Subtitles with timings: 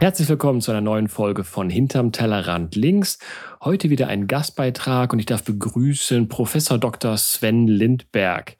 [0.00, 3.18] Herzlich willkommen zu einer neuen Folge von Hinterm Tellerrand links.
[3.62, 7.18] Heute wieder ein Gastbeitrag und ich darf begrüßen Professor Dr.
[7.18, 8.56] Sven Lindberg.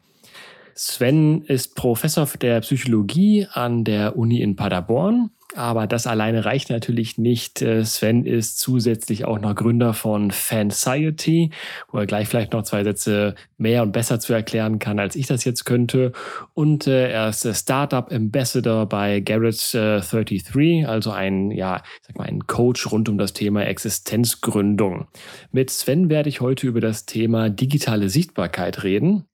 [0.82, 7.18] Sven ist Professor der Psychologie an der Uni in Paderborn aber das alleine reicht natürlich
[7.18, 7.62] nicht.
[7.62, 11.50] Äh, Sven ist zusätzlich auch noch Gründer von Fanciety,
[11.90, 15.26] wo er gleich vielleicht noch zwei Sätze mehr und besser zu erklären kann, als ich
[15.26, 16.12] das jetzt könnte.
[16.54, 22.28] Und äh, er ist Startup Ambassador bei Garrett äh, 33, also ein, ja, sag mal,
[22.28, 25.08] ein Coach rund um das Thema Existenzgründung.
[25.50, 29.24] Mit Sven werde ich heute über das Thema digitale Sichtbarkeit reden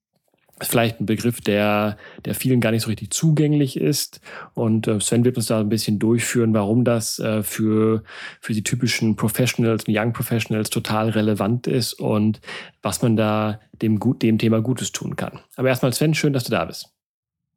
[0.63, 4.21] vielleicht ein Begriff, der, der vielen gar nicht so richtig zugänglich ist.
[4.55, 8.03] Und äh, Sven wird uns da ein bisschen durchführen, warum das äh, für,
[8.41, 12.41] für die typischen Professionals und Young Professionals total relevant ist und
[12.83, 15.41] was man da dem, dem Thema Gutes tun kann.
[15.57, 16.96] Aber erstmal Sven, schön, dass du da bist.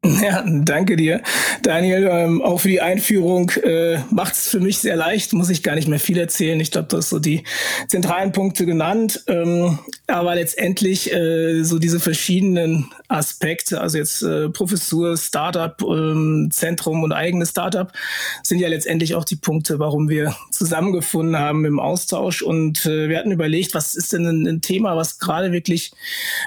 [0.22, 1.22] Ja, danke dir,
[1.62, 2.08] Daniel.
[2.10, 5.76] Ähm, auch für die Einführung äh, macht es für mich sehr leicht, muss ich gar
[5.76, 6.60] nicht mehr viel erzählen.
[6.60, 7.44] Ich glaube, du hast so die
[7.88, 9.24] zentralen Punkte genannt.
[9.28, 17.04] Ähm, aber letztendlich äh, so diese verschiedenen Aspekte, also jetzt äh, Professur, Startup, ähm, Zentrum
[17.04, 17.92] und eigenes Startup,
[18.44, 22.42] sind ja letztendlich auch die Punkte, warum wir zusammengefunden haben im Austausch.
[22.42, 25.92] Und äh, wir hatten überlegt, was ist denn ein, ein Thema, was gerade wirklich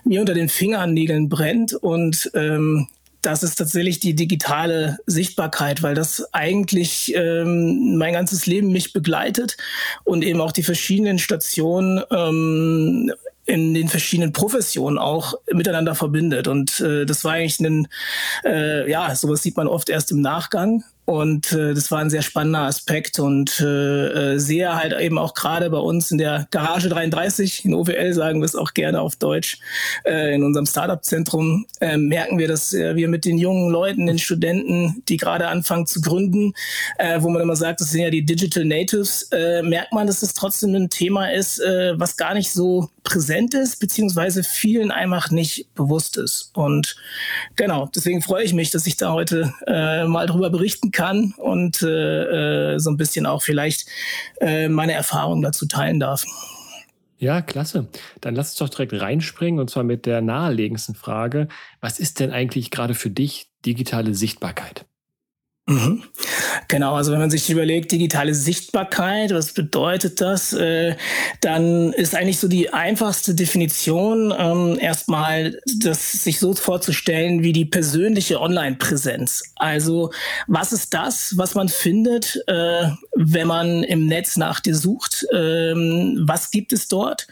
[0.05, 2.89] mir unter den Fingernägeln brennt und ähm,
[3.23, 9.57] das ist tatsächlich die digitale Sichtbarkeit, weil das eigentlich ähm, mein ganzes Leben mich begleitet
[10.05, 13.13] und eben auch die verschiedenen Stationen ähm,
[13.45, 16.47] in den verschiedenen Professionen auch miteinander verbindet.
[16.48, 17.89] Und äh, das war eigentlich ein,
[18.45, 20.85] äh, ja, sowas sieht man oft erst im Nachgang.
[21.05, 25.35] Und äh, das war ein sehr spannender Aspekt und äh, äh sehe halt eben auch
[25.35, 29.17] gerade bei uns in der Garage 33, in OWL sagen wir es auch gerne auf
[29.17, 29.58] Deutsch,
[30.05, 34.20] äh, in unserem Startup-Zentrum, äh, merken wir, dass äh, wir mit den jungen Leuten, den
[34.20, 36.55] Studenten, die gerade anfangen zu gründen,
[36.98, 40.23] äh, wo man immer sagt, das sind ja die Digital Natives, äh, merkt man, dass
[40.23, 45.30] es trotzdem ein Thema ist, äh, was gar nicht so präsent ist, beziehungsweise vielen einfach
[45.30, 46.50] nicht bewusst ist.
[46.55, 46.96] Und
[47.56, 51.83] genau, deswegen freue ich mich, dass ich da heute äh, mal drüber berichten kann und
[51.83, 53.86] äh, äh, so ein bisschen auch vielleicht
[54.40, 56.24] äh, meine Erfahrungen dazu teilen darf.
[57.18, 57.86] Ja, klasse.
[58.22, 61.48] Dann lass uns doch direkt reinspringen und zwar mit der naheliegendsten Frage.
[61.80, 64.86] Was ist denn eigentlich gerade für dich digitale Sichtbarkeit?
[65.67, 66.02] Mhm.
[66.67, 70.96] Genau, also wenn man sich überlegt, digitale Sichtbarkeit, was bedeutet das, äh,
[71.40, 77.64] dann ist eigentlich so die einfachste Definition ähm, erstmal, das sich so vorzustellen wie die
[77.64, 79.42] persönliche Online-Präsenz.
[79.55, 80.11] Also
[80.48, 85.24] was ist das, was man findet, äh, wenn man im Netz nach dir sucht?
[85.33, 87.28] Ähm, was gibt es dort?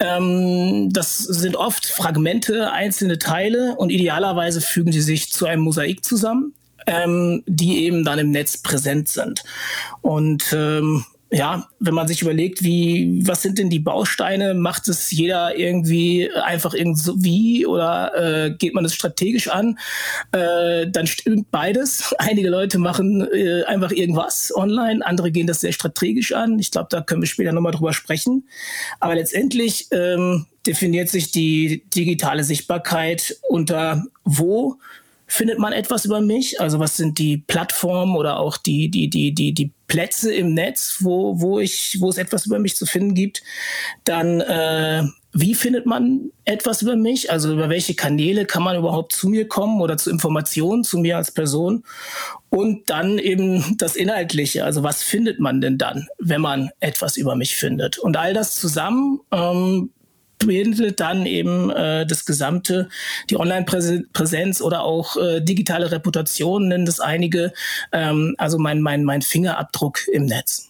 [0.00, 6.04] Ähm, das sind oft Fragmente, einzelne Teile und idealerweise fügen sie sich zu einem Mosaik
[6.04, 6.52] zusammen
[6.90, 9.44] ähm, die eben dann im Netz präsent sind.
[10.02, 15.12] Und ähm, ja, wenn man sich überlegt, wie, was sind denn die Bausteine, macht es
[15.12, 19.78] jeder irgendwie einfach irgendwie oder äh, geht man das strategisch an,
[20.32, 22.12] äh, dann stimmt beides.
[22.18, 26.58] Einige Leute machen äh, einfach irgendwas online, andere gehen das sehr strategisch an.
[26.58, 28.48] Ich glaube, da können wir später nochmal drüber sprechen.
[28.98, 34.78] Aber letztendlich ähm, definiert sich die digitale Sichtbarkeit unter wo
[35.30, 36.60] findet man etwas über mich?
[36.60, 40.96] Also was sind die Plattformen oder auch die, die, die, die, die Plätze im Netz,
[41.00, 43.42] wo, wo ich, wo es etwas über mich zu finden gibt?
[44.04, 47.30] Dann, äh, wie findet man etwas über mich?
[47.30, 51.16] Also über welche Kanäle kann man überhaupt zu mir kommen oder zu Informationen zu mir
[51.16, 51.84] als Person?
[52.48, 54.64] Und dann eben das Inhaltliche.
[54.64, 57.98] Also was findet man denn dann, wenn man etwas über mich findet?
[57.98, 59.90] Und all das zusammen ähm,
[60.40, 62.88] bildet dann eben äh, das gesamte,
[63.28, 67.52] die Online-Präsenz oder auch äh, digitale Reputation nennen das einige,
[67.92, 70.68] ähm, also mein, mein, mein Fingerabdruck im Netz.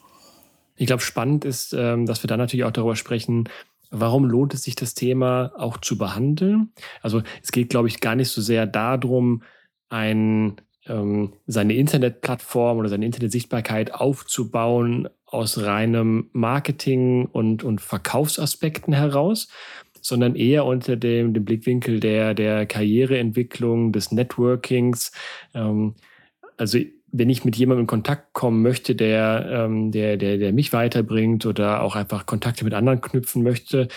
[0.77, 3.49] Ich glaube, spannend ist, ähm, dass wir dann natürlich auch darüber sprechen,
[3.91, 6.73] warum lohnt es sich, das Thema auch zu behandeln.
[7.03, 9.43] Also es geht, glaube ich, gar nicht so sehr darum,
[9.89, 19.49] ein ähm, seine Internetplattform oder seine Internetsichtbarkeit aufzubauen aus reinem Marketing und, und Verkaufsaspekten heraus,
[20.01, 25.13] sondern eher unter dem, dem Blickwinkel der, der Karriereentwicklung, des Networkings.
[25.55, 25.95] Ähm,
[26.57, 26.79] also
[27.13, 31.47] wenn ich mit jemandem in Kontakt kommen möchte, der, ähm, der, der, der mich weiterbringt
[31.47, 33.89] oder auch einfach Kontakte mit anderen knüpfen möchte,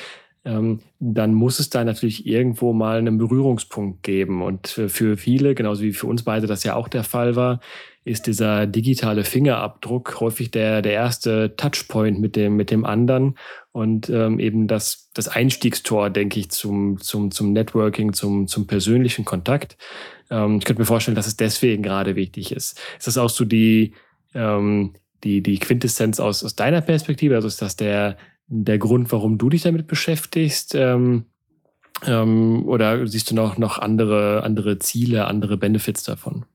[0.46, 4.42] ähm, dann muss es da natürlich irgendwo mal einen Berührungspunkt geben.
[4.42, 7.60] Und für viele, genauso wie für uns beide das ja auch der Fall war,
[8.06, 13.38] ist dieser digitale Fingerabdruck häufig der, der erste Touchpoint mit dem, mit dem anderen
[13.72, 19.24] und ähm, eben das, das Einstiegstor, denke ich, zum, zum, zum Networking, zum, zum persönlichen
[19.24, 19.78] Kontakt.
[20.30, 22.80] Ähm, ich könnte mir vorstellen, dass es deswegen gerade wichtig ist.
[22.98, 23.94] Ist das auch so die,
[24.34, 27.36] ähm, die, die Quintessenz aus, aus deiner Perspektive?
[27.36, 28.18] Also ist das der,
[28.48, 30.76] der Grund, warum du dich damit beschäftigst?
[30.76, 31.26] Ähm,
[32.06, 36.46] ähm, oder siehst du noch, noch andere, andere Ziele, andere Benefits davon?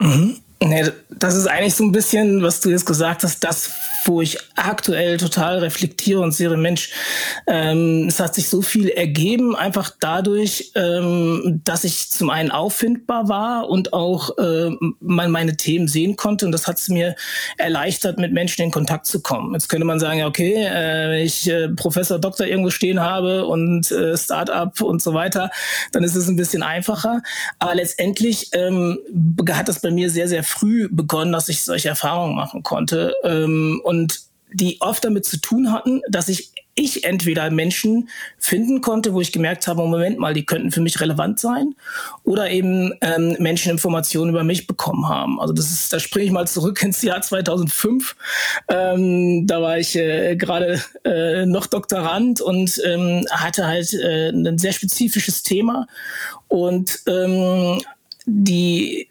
[0.00, 0.36] Mhm.
[0.62, 3.70] Nee, das ist eigentlich so ein bisschen, was du jetzt gesagt hast, das,
[4.04, 6.90] wo ich aktuell total reflektiere und sehe, Mensch,
[7.46, 13.28] ähm, es hat sich so viel ergeben, einfach dadurch, ähm, dass ich zum einen auffindbar
[13.28, 14.70] war und auch äh,
[15.00, 16.46] man meine Themen sehen konnte.
[16.46, 17.16] Und das hat es mir
[17.58, 19.54] erleichtert, mit Menschen in Kontakt zu kommen.
[19.54, 23.90] Jetzt könnte man sagen, okay, äh, wenn ich äh, Professor Doktor irgendwo stehen habe und
[23.90, 25.50] äh, Start-up und so weiter,
[25.92, 27.22] dann ist es ein bisschen einfacher.
[27.58, 28.98] Aber letztendlich ähm,
[29.50, 33.80] hat das bei mir sehr, sehr früh begonnen, dass ich solche Erfahrungen machen konnte ähm,
[33.84, 34.20] und
[34.52, 38.08] die oft damit zu tun hatten, dass ich ich entweder Menschen
[38.38, 41.74] finden konnte, wo ich gemerkt habe, Moment mal, die könnten für mich relevant sein,
[42.24, 45.40] oder eben ähm, Menschen Informationen über mich bekommen haben.
[45.40, 48.16] Also das ist, da springe ich mal zurück ins Jahr 2005.
[48.68, 54.58] Ähm, da war ich äh, gerade äh, noch Doktorand und ähm, hatte halt äh, ein
[54.58, 55.86] sehr spezifisches Thema
[56.48, 57.80] und ähm,
[58.26, 59.08] die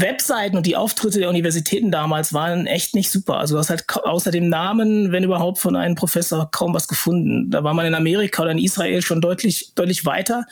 [0.00, 3.38] Webseiten und die Auftritte der Universitäten damals waren echt nicht super.
[3.38, 7.50] Also du hast halt außer dem Namen, wenn überhaupt, von einem Professor kaum was gefunden.
[7.50, 10.46] Da war man in Amerika oder in Israel schon deutlich, deutlich weiter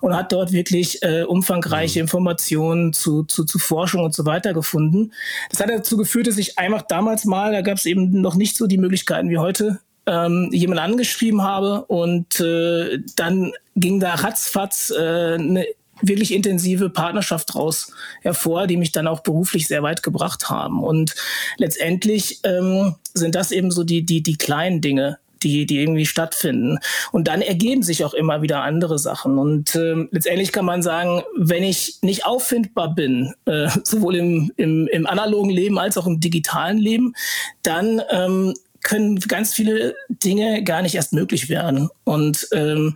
[0.00, 2.04] und hat dort wirklich äh, umfangreiche mhm.
[2.04, 5.12] Informationen zu, zu, zu Forschung und so weiter gefunden.
[5.50, 8.56] Das hat dazu geführt, dass ich einfach damals mal, da gab es eben noch nicht
[8.56, 14.92] so die Möglichkeiten wie heute, ähm, jemand angeschrieben habe und äh, dann ging da ratzfatz
[14.96, 15.66] äh, eine
[16.02, 20.82] wirklich intensive Partnerschaft raus hervor, die mich dann auch beruflich sehr weit gebracht haben.
[20.82, 21.14] Und
[21.58, 26.78] letztendlich ähm, sind das eben so die, die, die kleinen Dinge, die, die irgendwie stattfinden.
[27.12, 29.38] Und dann ergeben sich auch immer wieder andere Sachen.
[29.38, 34.88] Und äh, letztendlich kann man sagen, wenn ich nicht auffindbar bin, äh, sowohl im, im,
[34.88, 37.14] im analogen Leben als auch im digitalen Leben,
[37.62, 38.54] dann ähm,
[38.86, 41.90] können ganz viele Dinge gar nicht erst möglich werden.
[42.04, 42.94] Und ähm,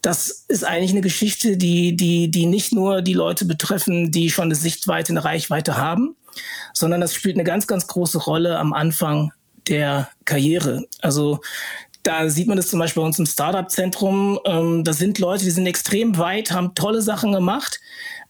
[0.00, 4.44] das ist eigentlich eine Geschichte, die, die, die nicht nur die Leute betreffen, die schon
[4.44, 6.14] eine Sichtweite, eine Reichweite haben,
[6.72, 9.32] sondern das spielt eine ganz, ganz große Rolle am Anfang
[9.66, 10.84] der Karriere.
[11.00, 11.40] Also
[12.04, 14.38] da sieht man das zum Beispiel bei uns im Startup-Zentrum.
[14.44, 17.80] Ähm, da sind Leute, die sind extrem weit, haben tolle Sachen gemacht,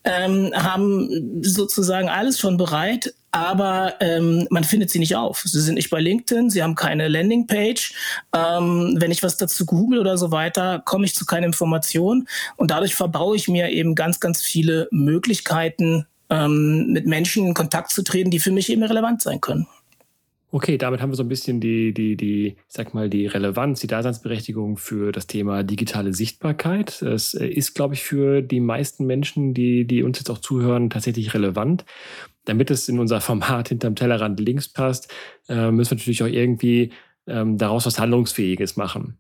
[0.05, 5.43] ähm, haben sozusagen alles schon bereit, aber ähm, man findet sie nicht auf.
[5.45, 7.95] Sie sind nicht bei LinkedIn, sie haben keine Landingpage.
[8.35, 12.71] Ähm, wenn ich was dazu google oder so weiter, komme ich zu keinen Informationen und
[12.71, 18.03] dadurch verbaue ich mir eben ganz, ganz viele Möglichkeiten, ähm, mit Menschen in Kontakt zu
[18.03, 19.67] treten, die für mich eben relevant sein können.
[20.55, 23.81] Okay, damit haben wir so ein bisschen die, die, die, ich sag mal, die Relevanz,
[23.81, 27.01] die Daseinsberechtigung für das Thema digitale Sichtbarkeit.
[27.01, 31.33] Es ist, glaube ich, für die meisten Menschen, die, die uns jetzt auch zuhören, tatsächlich
[31.33, 31.87] relevant.
[32.45, 35.11] Damit es in unser Format hinterm Tellerrand links passt,
[35.49, 36.93] äh, müssen wir natürlich auch irgendwie
[37.27, 39.17] ähm, daraus was Handlungsfähiges machen.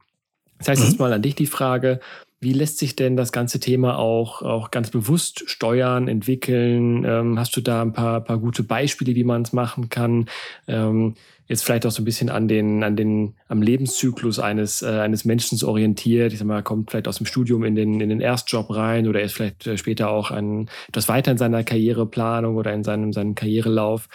[0.58, 0.88] Das heißt mhm.
[0.88, 2.00] jetzt mal an dich die Frage,
[2.42, 7.04] wie lässt sich denn das ganze Thema auch, auch ganz bewusst steuern, entwickeln?
[7.04, 10.26] Ähm, hast du da ein paar, paar gute Beispiele, wie man es machen kann?
[10.66, 11.14] Ähm,
[11.46, 15.24] jetzt vielleicht auch so ein bisschen an den, an den, am Lebenszyklus eines, äh, eines
[15.24, 16.32] Menschen orientiert.
[16.32, 19.22] Ich sag mal, kommt vielleicht aus dem Studium in den, in den Erstjob rein oder
[19.22, 23.36] ist vielleicht äh, später auch ein, etwas weiter in seiner Karriereplanung oder in seinem, seinem
[23.36, 24.08] Karrierelauf.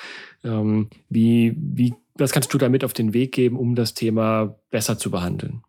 [0.43, 4.97] Ähm, wie, wie, was kannst du damit auf den Weg geben, um das Thema besser
[4.97, 5.63] zu behandeln?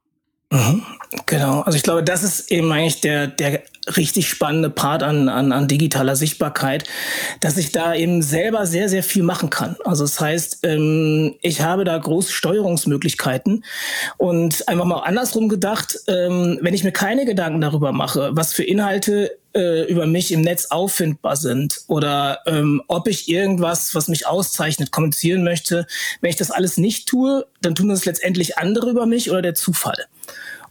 [0.50, 0.82] Mhm,
[1.26, 3.62] genau, also ich glaube, das ist eben eigentlich der, der
[3.96, 6.84] richtig spannende Part an, an, an digitaler Sichtbarkeit,
[7.40, 9.76] dass ich da eben selber sehr, sehr viel machen kann.
[9.84, 13.64] Also das heißt, ähm, ich habe da große Steuerungsmöglichkeiten.
[14.16, 18.64] Und einfach mal andersrum gedacht, ähm, wenn ich mir keine Gedanken darüber mache, was für
[18.64, 24.26] Inhalte äh, über mich im Netz auffindbar sind oder ähm, ob ich irgendwas, was mich
[24.26, 25.86] auszeichnet, kommunizieren möchte,
[26.20, 29.54] wenn ich das alles nicht tue, dann tun das letztendlich andere über mich oder der
[29.54, 30.06] Zufall.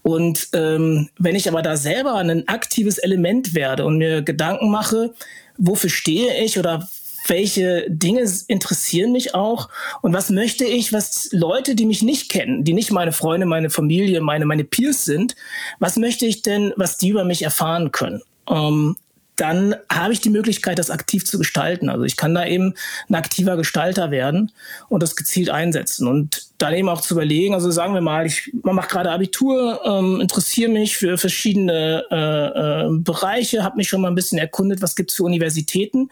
[0.04, 5.14] Und ähm, wenn ich aber da selber ein aktives Element werde und mir Gedanken mache,
[5.58, 6.88] wofür stehe ich oder
[7.28, 9.68] welche Dinge interessieren mich auch
[10.02, 13.70] und was möchte ich, was Leute, die mich nicht kennen, die nicht meine Freunde, meine
[13.70, 15.36] Familie, meine, meine Peers sind,
[15.80, 18.22] was möchte ich denn, was die über mich erfahren können?
[18.50, 18.96] Ähm,
[19.38, 21.90] dann habe ich die Möglichkeit, das aktiv zu gestalten.
[21.90, 22.74] Also ich kann da eben
[23.08, 24.52] ein aktiver Gestalter werden
[24.90, 26.08] und das gezielt einsetzen.
[26.08, 30.22] Und dann eben auch zu überlegen, also sagen wir mal, ich mache gerade Abitur, ähm,
[30.22, 34.96] interessiere mich für verschiedene äh, äh, Bereiche, habe mich schon mal ein bisschen erkundet, was
[34.96, 36.10] gibt's für Universitäten.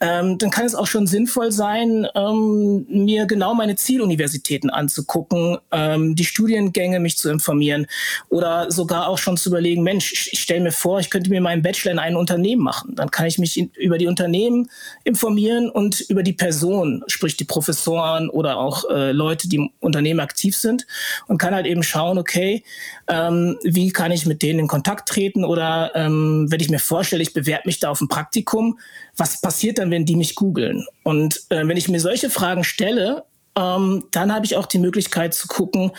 [0.00, 6.16] Ähm, dann kann es auch schon sinnvoll sein, ähm, mir genau meine Zieluniversitäten anzugucken, ähm,
[6.16, 7.86] die Studiengänge mich zu informieren
[8.28, 11.62] oder sogar auch schon zu überlegen, Mensch, ich, stelle mir vor, ich könnte mir meinen
[11.62, 12.94] Bachelor in ein Unternehmen machen.
[12.96, 14.68] Dann kann ich mich in, über die Unternehmen
[15.04, 20.56] informieren und über die Person, sprich die Professoren oder auch äh, Leute, die Unternehmen aktiv
[20.56, 20.86] sind
[21.26, 22.64] und kann halt eben schauen, okay,
[23.08, 27.22] ähm, wie kann ich mit denen in Kontakt treten oder ähm, wenn ich mir vorstelle,
[27.22, 28.78] ich bewerbe mich da auf ein Praktikum,
[29.16, 30.86] was passiert dann, wenn die mich googeln?
[31.02, 33.24] Und äh, wenn ich mir solche Fragen stelle,
[33.56, 35.92] ähm, dann habe ich auch die Möglichkeit zu gucken,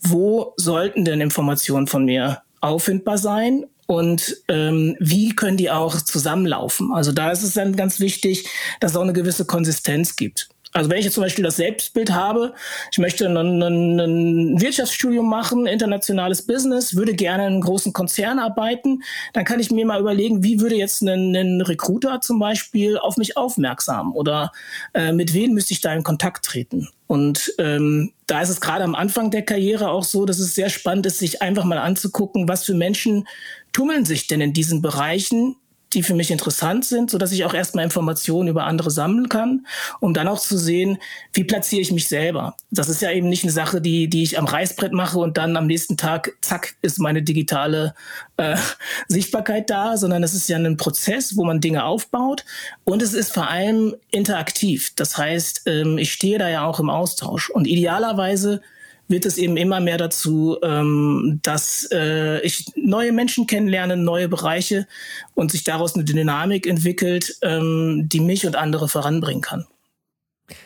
[0.00, 6.92] wo sollten denn Informationen von mir auffindbar sein und ähm, wie können die auch zusammenlaufen.
[6.92, 8.48] Also da ist es dann ganz wichtig,
[8.80, 10.48] dass es auch eine gewisse Konsistenz gibt.
[10.76, 12.52] Also wenn ich jetzt zum Beispiel das Selbstbild habe,
[12.90, 18.40] ich möchte ein, ein, ein Wirtschaftsstudium machen, internationales Business, würde gerne in einem großen Konzern
[18.40, 19.04] arbeiten,
[19.34, 23.16] dann kann ich mir mal überlegen, wie würde jetzt ein, ein Recruiter zum Beispiel auf
[23.16, 24.50] mich aufmerksam oder
[24.94, 26.88] äh, mit wem müsste ich da in Kontakt treten?
[27.06, 30.70] Und ähm, da ist es gerade am Anfang der Karriere auch so, dass es sehr
[30.70, 33.28] spannend ist, sich einfach mal anzugucken, was für Menschen
[33.72, 35.54] tummeln sich denn in diesen Bereichen,
[35.94, 39.66] die für mich interessant sind, so dass ich auch erstmal Informationen über andere sammeln kann,
[40.00, 40.98] um dann auch zu sehen,
[41.32, 42.56] wie platziere ich mich selber.
[42.70, 45.56] Das ist ja eben nicht eine Sache, die, die ich am Reißbrett mache und dann
[45.56, 47.94] am nächsten Tag, zack, ist meine digitale
[48.36, 48.56] äh,
[49.08, 52.44] Sichtbarkeit da, sondern es ist ja ein Prozess, wo man Dinge aufbaut
[52.84, 54.92] und es ist vor allem interaktiv.
[54.96, 58.60] Das heißt, ähm, ich stehe da ja auch im Austausch und idealerweise
[59.08, 64.86] wird es eben immer mehr dazu, ähm, dass äh, ich neue Menschen kennenlerne, neue Bereiche
[65.34, 69.66] und sich daraus eine Dynamik entwickelt, ähm, die mich und andere voranbringen kann.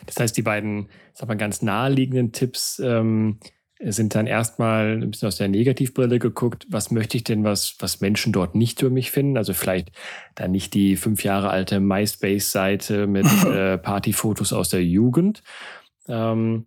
[0.05, 3.39] Das heißt, die beiden, sag mal, ganz naheliegenden Tipps ähm,
[3.81, 8.01] sind dann erstmal ein bisschen aus der Negativbrille geguckt, was möchte ich denn, was, was
[8.01, 9.37] Menschen dort nicht über mich finden?
[9.37, 9.91] Also vielleicht
[10.35, 15.43] dann nicht die fünf Jahre alte MySpace-Seite mit äh, Partyfotos aus der Jugend.
[16.09, 16.65] Ähm,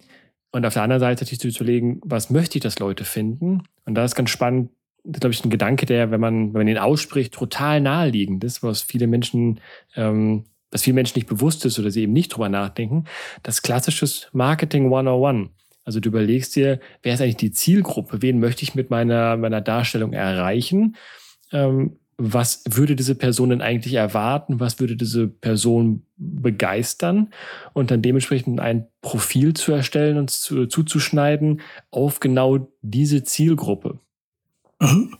[0.53, 3.63] und auf der anderen Seite sich zu überlegen, was möchte ich, dass Leute finden?
[3.87, 4.71] Und da ist ganz spannend,
[5.05, 8.83] glaube ich, ein Gedanke, der, wenn man, wenn man ihn ausspricht, total naheliegend ist, was
[8.83, 9.61] viele Menschen,
[9.97, 13.05] ähm, was vielen Menschen nicht bewusst ist oder sie eben nicht drüber nachdenken.
[13.43, 15.51] Das klassisches Marketing 101.
[15.85, 18.23] Also du überlegst dir, wer ist eigentlich die Zielgruppe?
[18.23, 20.97] Wen möchte ich mit meiner, meiner Darstellung erreichen?
[21.51, 27.33] Ähm, was würde diese Person denn eigentlich erwarten, was würde diese Person begeistern
[27.73, 33.99] und dann dementsprechend ein Profil zu erstellen und zu, zuzuschneiden auf genau diese Zielgruppe.
[34.79, 35.17] Mhm.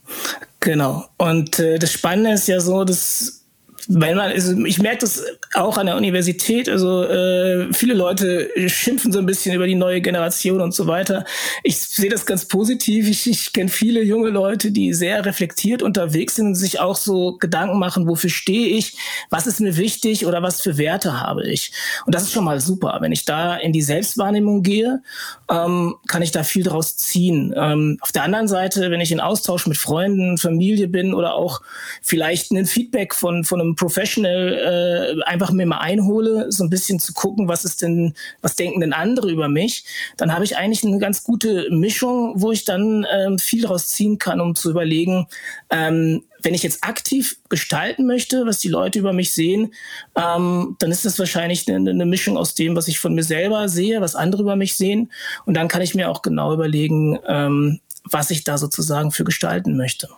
[0.61, 1.09] Genau.
[1.19, 3.42] Und äh, das Spannende ist ja so, dass
[3.89, 5.25] wenn man, also ich merke das
[5.55, 10.01] auch an der Universität, also äh, viele Leute schimpfen so ein bisschen über die neue
[10.01, 11.25] Generation und so weiter.
[11.65, 13.09] Ich sehe das ganz positiv.
[13.09, 17.37] Ich, ich kenne viele junge Leute, die sehr reflektiert unterwegs sind und sich auch so
[17.39, 18.97] Gedanken machen, wofür stehe ich,
[19.31, 21.73] was ist mir wichtig oder was für Werte habe ich.
[22.07, 22.99] Und das ist schon mal super.
[23.01, 25.03] Wenn ich da in die Selbstwahrnehmung gehe,
[25.51, 27.53] ähm, kann ich da viel draus ziehen.
[27.57, 31.63] Ähm, auf der anderen Seite, wenn ich in Austausch mit Freunden, Familie bin oder auch
[32.01, 36.99] vielleicht ein Feedback von, von einem Professional äh, einfach mir mal einhole, so ein bisschen
[36.99, 39.85] zu gucken, was ist denn, was denken denn andere über mich,
[40.17, 44.19] dann habe ich eigentlich eine ganz gute Mischung, wo ich dann ähm, viel daraus ziehen
[44.19, 45.27] kann, um zu überlegen,
[45.71, 49.73] ähm, wenn ich jetzt aktiv gestalten möchte, was die Leute über mich sehen,
[50.17, 53.69] ähm, dann ist das wahrscheinlich eine, eine, Mischung aus dem, was ich von mir selber
[53.69, 55.13] sehe, was andere über mich sehen.
[55.47, 59.77] Und dann kann ich mir auch genau überlegen, ähm, was ich da sozusagen für gestalten
[59.77, 60.09] möchte.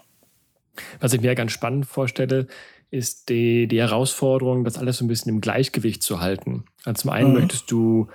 [1.00, 2.46] Was ich mir ganz spannend vorstelle,
[2.90, 6.64] ist die, die Herausforderung, das alles so ein bisschen im Gleichgewicht zu halten.
[6.84, 7.40] Also zum einen mhm.
[7.40, 8.08] möchtest du,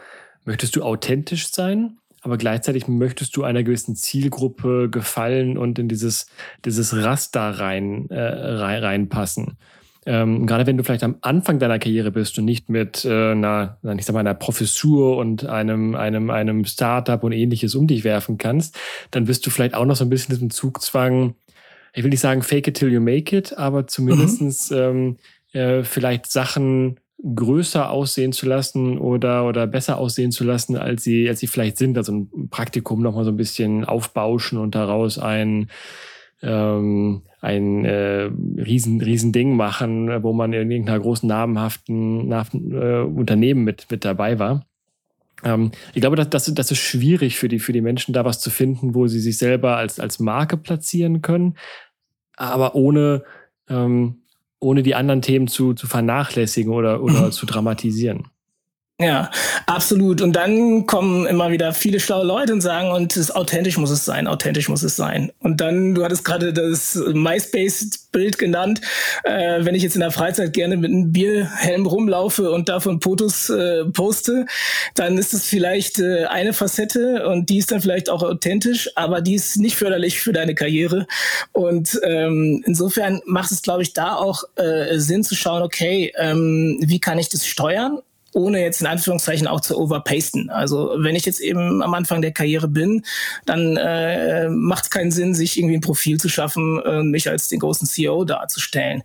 [0.45, 6.27] möchtest du authentisch sein, aber gleichzeitig möchtest du einer gewissen Zielgruppe gefallen und in dieses,
[6.65, 9.57] dieses Raster rein, äh, rein, reinpassen.
[10.05, 13.77] Ähm, gerade wenn du vielleicht am Anfang deiner Karriere bist und nicht mit äh, einer,
[13.97, 18.37] ich sag mal, einer Professur und einem, einem, einem Startup und ähnliches um dich werfen
[18.37, 18.77] kannst,
[19.11, 21.35] dann bist du vielleicht auch noch so ein bisschen im Zugzwang,
[21.99, 24.77] ich will nicht sagen fake it till you make it, aber zumindestens mhm.
[24.77, 25.17] ähm,
[25.51, 31.27] äh, vielleicht Sachen größer aussehen zu lassen oder, oder besser aussehen zu lassen, als sie,
[31.27, 31.97] als sie vielleicht sind.
[31.97, 35.69] Also ein Praktikum nochmal so ein bisschen aufbauschen und daraus ein,
[36.41, 43.01] ähm, ein äh, riesen, riesen Ding machen, wo man in irgendeiner großen namenhaften nach, äh,
[43.01, 44.65] Unternehmen mit, mit dabei war.
[45.43, 48.39] Ähm, ich glaube, das, das, das ist schwierig für die, für die Menschen, da was
[48.39, 51.55] zu finden, wo sie sich selber als, als Marke platzieren können,
[52.39, 53.23] aber ohne,
[53.69, 54.21] ähm,
[54.59, 58.27] ohne die anderen Themen zu, zu vernachlässigen oder, oder zu dramatisieren.
[59.01, 59.31] Ja,
[59.65, 60.21] absolut.
[60.21, 64.03] Und dann kommen immer wieder viele schlaue Leute und sagen, und es authentisch muss es
[64.03, 65.31] sein, authentisch muss es sein.
[65.39, 68.81] Und dann, du hattest gerade das MySpace-Bild genannt.
[69.23, 73.49] Äh, wenn ich jetzt in der Freizeit gerne mit einem Bierhelm rumlaufe und davon Fotos
[73.49, 74.45] äh, poste,
[74.95, 79.21] dann ist es vielleicht äh, eine Facette und die ist dann vielleicht auch authentisch, aber
[79.21, 81.07] die ist nicht förderlich für deine Karriere.
[81.53, 86.79] Und ähm, insofern macht es, glaube ich, da auch äh, Sinn zu schauen, okay, ähm,
[86.81, 87.99] wie kann ich das steuern?
[88.33, 90.49] Ohne jetzt in Anführungszeichen auch zu overpasten.
[90.49, 93.03] Also wenn ich jetzt eben am Anfang der Karriere bin,
[93.45, 97.47] dann äh, macht es keinen Sinn, sich irgendwie ein Profil zu schaffen, äh, mich als
[97.47, 99.03] den großen CEO darzustellen.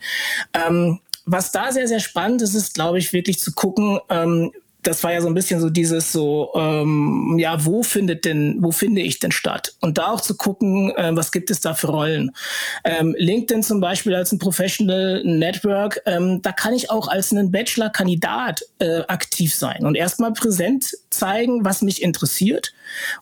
[0.53, 4.53] Ähm, was da sehr, sehr spannend ist, ist, glaube ich, wirklich zu gucken, ähm,
[4.87, 8.71] das war ja so ein bisschen so dieses so, ähm, ja, wo findet denn, wo
[8.71, 9.75] finde ich denn statt?
[9.81, 12.31] Und da auch zu gucken, äh, was gibt es da für Rollen?
[12.85, 17.51] Ähm, LinkedIn zum Beispiel als ein Professional Network, ähm, da kann ich auch als ein
[17.51, 22.73] Bachelor-Kandidat äh, aktiv sein und erstmal präsent zeigen, was mich interessiert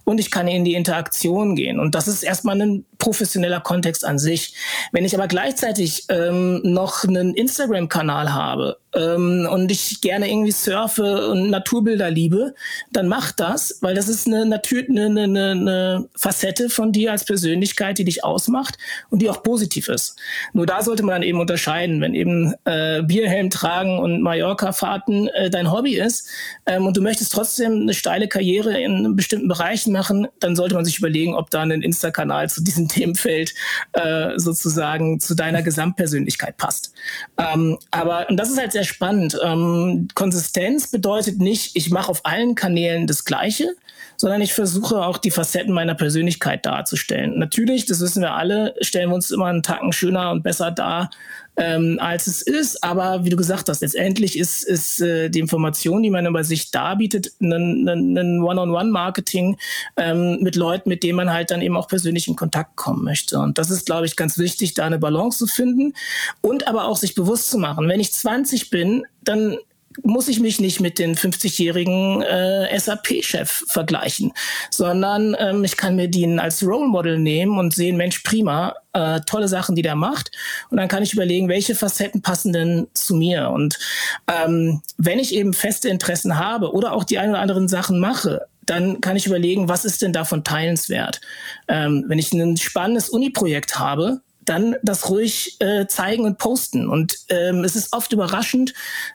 [0.05, 1.79] und ich kann in die Interaktion gehen.
[1.79, 4.55] Und das ist erstmal ein professioneller Kontext an sich.
[4.93, 11.29] Wenn ich aber gleichzeitig ähm, noch einen Instagram-Kanal habe ähm, und ich gerne irgendwie surfe
[11.29, 12.55] und Naturbilder liebe,
[12.91, 14.61] dann mach das, weil das ist eine, eine,
[15.05, 18.79] eine, eine Facette von dir als Persönlichkeit, die dich ausmacht
[19.11, 20.17] und die auch positiv ist.
[20.53, 25.51] Nur da sollte man dann eben unterscheiden, wenn eben äh, Bierhelm tragen und Mallorca-Fahrten äh,
[25.51, 26.29] dein Hobby ist
[26.67, 30.85] ähm, und du möchtest trotzdem eine steile Karriere in bestimmten Bereichen machen, dann sollte man
[30.85, 33.55] sich überlegen, ob da ein Insta-Kanal zu diesem Themenfeld
[33.93, 36.93] äh, sozusagen zu deiner Gesamtpersönlichkeit passt.
[37.39, 39.39] Ähm, aber, und das ist halt sehr spannend.
[39.43, 43.75] Ähm, Konsistenz bedeutet nicht, ich mache auf allen Kanälen das Gleiche,
[44.23, 47.41] sondern ich versuche auch die Facetten meiner Persönlichkeit darzustellen.
[47.41, 51.11] Natürlich, das wissen wir alle, stellen wir uns immer einen Tacken schöner und besser dar,
[51.57, 52.85] ähm, als es ist.
[52.85, 56.71] Aber wie du gesagt hast, letztendlich ist, ist äh, die Information, die man über sich
[56.71, 59.57] darbietet, ein, One-on-One-Marketing
[59.97, 63.41] ähm, mit Leuten, mit denen man halt dann eben auch persönlich in Kontakt kommen möchte.
[63.41, 65.95] Und das ist, glaube ich, ganz wichtig, da eine Balance zu finden
[66.43, 67.89] und aber auch sich bewusst zu machen.
[67.89, 69.59] Wenn ich 20 bin, dann
[70.03, 74.33] muss ich mich nicht mit den 50-jährigen äh, SAP-Chef vergleichen,
[74.71, 79.21] sondern ähm, ich kann mir den als Role Model nehmen und sehen, Mensch, prima, äh,
[79.27, 80.31] tolle Sachen, die der macht.
[80.71, 83.51] Und dann kann ich überlegen, welche Facetten passen denn zu mir.
[83.51, 83.79] Und
[84.27, 88.47] ähm, wenn ich eben feste Interessen habe oder auch die ein oder anderen Sachen mache,
[88.67, 91.21] dann kann ich überlegen, was ist denn davon teilenswert.
[91.69, 96.89] Ähm, wenn ich ein spannendes Uni-Projekt habe, dann das ruhig äh, zeigen und posten.
[96.89, 98.75] Und ähm, es ist oft überraschend,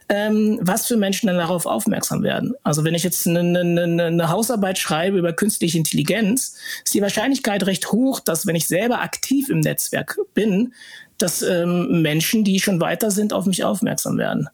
[0.10, 2.54] ähm, was für Menschen dann darauf aufmerksam werden.
[2.64, 7.66] Also wenn ich jetzt eine, eine, eine Hausarbeit schreibe über künstliche Intelligenz, ist die Wahrscheinlichkeit
[7.66, 10.74] recht hoch, dass wenn ich selber aktiv im Netzwerk bin,
[11.18, 14.50] dass ähm, Menschen, die schon weiter sind, auf mich aufmerksam werden.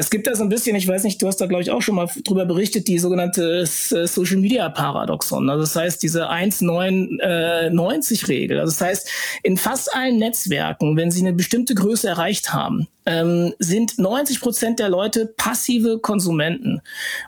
[0.00, 1.82] Es gibt da so ein bisschen, ich weiß nicht, du hast da glaube ich auch
[1.82, 5.50] schon mal drüber berichtet, die sogenannte äh, Social Media Paradoxon.
[5.50, 8.60] Also das heißt diese 1,990 Regel.
[8.60, 9.10] Also das heißt,
[9.42, 14.78] in fast allen Netzwerken, wenn sie eine bestimmte Größe erreicht haben, ähm, sind 90 Prozent
[14.78, 16.82] der Leute passive Konsumenten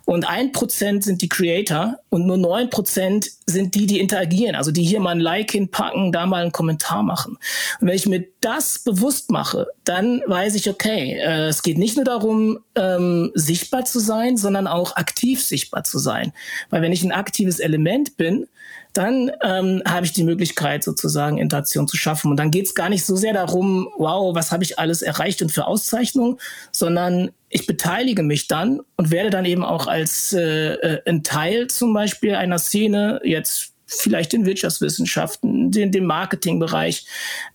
[0.04, 4.70] und ein Prozent sind die Creator und nur neun Prozent sind die, die interagieren, also
[4.70, 7.38] die hier mal ein Like hinpacken, da mal einen Kommentar machen.
[7.80, 11.96] Und wenn ich mir das bewusst mache, dann weiß ich, okay, äh, es geht nicht
[11.96, 16.32] nur darum, ähm, sichtbar zu sein, sondern auch aktiv sichtbar zu sein.
[16.68, 18.46] Weil wenn ich ein aktives Element bin,
[18.92, 22.30] dann ähm, habe ich die Möglichkeit, sozusagen Interaktion zu schaffen.
[22.30, 25.42] Und dann geht es gar nicht so sehr darum, wow, was habe ich alles erreicht
[25.42, 26.38] und für Auszeichnungen,
[26.72, 31.68] sondern ich beteilige mich dann und werde dann eben auch als äh, äh ein Teil
[31.68, 37.06] zum Beispiel einer Szene jetzt vielleicht in Wirtschaftswissenschaften, den, dem Marketingbereich,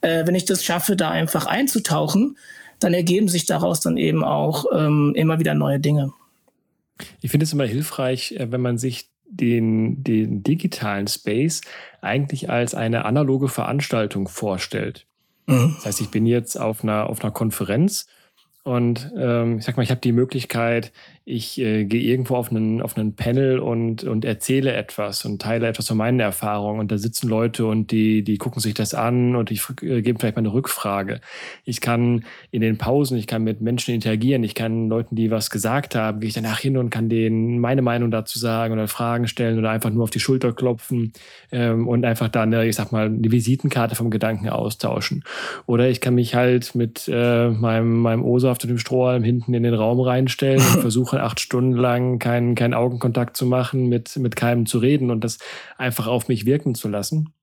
[0.01, 2.37] äh, wenn ich das schaffe, da einfach einzutauchen,
[2.79, 6.11] dann ergeben sich daraus dann eben auch ähm, immer wieder neue Dinge.
[7.21, 11.61] Ich finde es immer hilfreich, äh, wenn man sich den, den digitalen Space
[12.01, 15.05] eigentlich als eine analoge Veranstaltung vorstellt.
[15.47, 15.73] Mhm.
[15.75, 18.07] Das heißt, ich bin jetzt auf einer, auf einer Konferenz
[18.63, 20.91] und ähm, ich sag mal, ich habe die Möglichkeit,
[21.27, 25.67] ich äh, gehe irgendwo auf einen, auf einen Panel und, und erzähle etwas und teile
[25.67, 29.35] etwas von meinen Erfahrungen und da sitzen Leute und die, die gucken sich das an
[29.35, 31.21] und ich äh, gebe vielleicht mal eine Rückfrage.
[31.63, 35.49] Ich kann in den Pausen, ich kann mit Menschen interagieren, ich kann Leuten, die was
[35.49, 39.27] gesagt haben, gehe ich danach hin und kann denen meine Meinung dazu sagen oder Fragen
[39.27, 41.11] stellen oder einfach nur auf die Schulter klopfen
[41.51, 45.23] ähm, und einfach da eine, ich sag mal, eine Visitenkarte vom Gedanken austauschen.
[45.65, 49.63] Oder ich kann mich halt mit äh, meinem, meinem O-Saft und dem Strohhalm hinten in
[49.63, 54.15] den Raum reinstellen und versuche Woche acht Stunden lang keinen keinen Augenkontakt zu machen, mit,
[54.17, 55.39] mit keinem zu reden und das
[55.77, 57.33] einfach auf mich wirken zu lassen.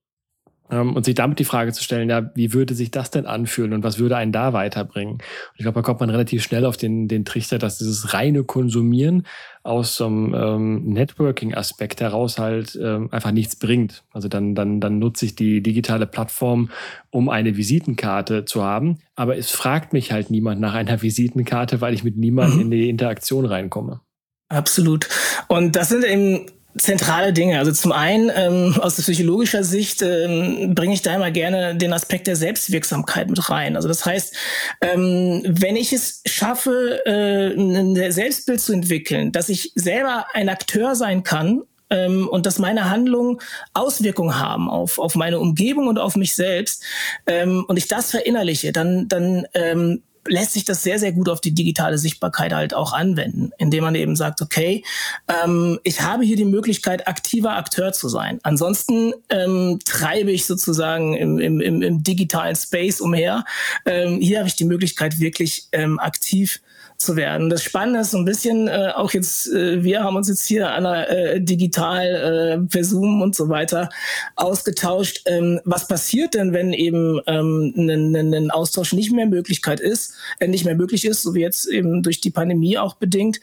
[0.71, 3.73] Ähm, und sich damit die Frage zu stellen, ja, wie würde sich das denn anfühlen
[3.73, 5.15] und was würde einen da weiterbringen?
[5.15, 5.21] Und
[5.55, 9.27] ich glaube, da kommt man relativ schnell auf den, den Trichter, dass dieses reine Konsumieren
[9.63, 14.03] aus so einem ähm, Networking-Aspekt heraus halt ähm, einfach nichts bringt.
[14.11, 16.69] Also dann, dann, dann nutze ich die digitale Plattform,
[17.09, 18.99] um eine Visitenkarte zu haben.
[19.15, 22.61] Aber es fragt mich halt niemand nach einer Visitenkarte, weil ich mit niemandem mhm.
[22.65, 24.01] in die Interaktion reinkomme.
[24.49, 25.09] Absolut.
[25.47, 26.45] Und das sind eben
[26.77, 27.59] zentrale Dinge.
[27.59, 32.27] Also zum einen ähm, aus psychologischer Sicht ähm, bringe ich da immer gerne den Aspekt
[32.27, 33.75] der Selbstwirksamkeit mit rein.
[33.75, 34.35] Also das heißt,
[34.81, 40.95] ähm, wenn ich es schaffe, äh, ein Selbstbild zu entwickeln, dass ich selber ein Akteur
[40.95, 43.39] sein kann ähm, und dass meine Handlungen
[43.73, 46.83] Auswirkungen haben auf, auf meine Umgebung und auf mich selbst
[47.27, 51.41] ähm, und ich das verinnerliche, dann, dann ähm, lässt sich das sehr, sehr gut auf
[51.41, 54.83] die digitale Sichtbarkeit halt auch anwenden, indem man eben sagt, okay,
[55.27, 58.39] ähm, ich habe hier die Möglichkeit, aktiver Akteur zu sein.
[58.43, 63.43] Ansonsten ähm, treibe ich sozusagen im, im, im, digitalen Space umher.
[63.85, 66.61] Ähm, hier habe ich die Möglichkeit, wirklich ähm, aktiv
[67.03, 67.49] zu werden.
[67.49, 70.71] Das Spannende ist so ein bisschen, äh, auch jetzt, äh, wir haben uns jetzt hier
[70.71, 73.89] an der äh, digital äh, per Zoom und so weiter
[74.35, 75.21] ausgetauscht.
[75.25, 80.47] Ähm, was passiert denn, wenn eben ähm, ein, ein Austausch nicht mehr Möglichkeit ist, äh,
[80.47, 83.39] nicht mehr möglich ist, so wie jetzt eben durch die Pandemie auch bedingt?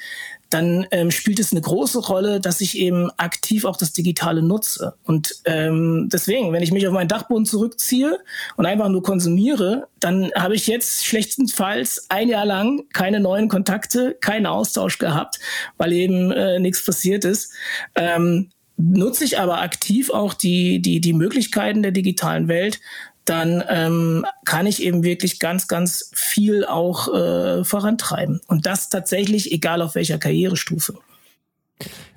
[0.51, 4.95] Dann ähm, spielt es eine große Rolle, dass ich eben aktiv auch das Digitale nutze.
[5.05, 8.19] Und ähm, deswegen, wenn ich mich auf meinen Dachboden zurückziehe
[8.57, 14.17] und einfach nur konsumiere, dann habe ich jetzt schlechtestenfalls ein Jahr lang keine neuen Kontakte,
[14.21, 15.39] keinen Austausch gehabt,
[15.79, 17.53] weil eben äh, nichts passiert ist.
[17.95, 22.81] Ähm, nutze ich aber aktiv auch die, die, die Möglichkeiten der digitalen Welt,
[23.31, 28.40] dann ähm, kann ich eben wirklich ganz, ganz viel auch äh, vorantreiben.
[28.49, 30.99] Und das tatsächlich, egal auf welcher Karrierestufe.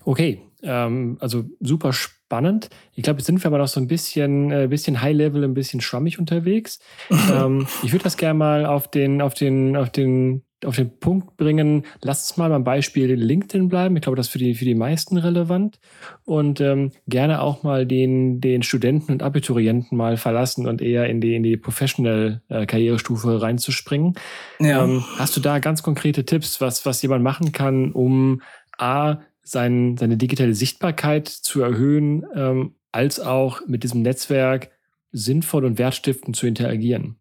[0.03, 2.69] Okay, ähm, also super spannend.
[2.95, 5.81] Ich glaube, jetzt sind wir aber noch so ein bisschen, äh, bisschen High-Level, ein bisschen
[5.81, 6.79] schwammig unterwegs.
[7.11, 11.37] ähm, ich würde das gerne mal auf den, auf den, auf den auf den Punkt
[11.37, 13.95] bringen, lass uns mal beim Beispiel LinkedIn bleiben.
[13.95, 15.79] Ich glaube, das ist für die, für die meisten relevant.
[16.25, 21.21] Und ähm, gerne auch mal den, den Studenten und Abiturienten mal verlassen und eher in
[21.21, 24.15] die, in die Professional-Karrierestufe reinzuspringen.
[24.59, 24.83] Ja.
[24.83, 28.41] Ähm, hast du da ganz konkrete Tipps, was, was jemand machen kann, um
[28.77, 34.71] A, sein, seine digitale Sichtbarkeit zu erhöhen, ähm, als auch mit diesem Netzwerk
[35.11, 37.17] sinnvoll und wertstiftend zu interagieren?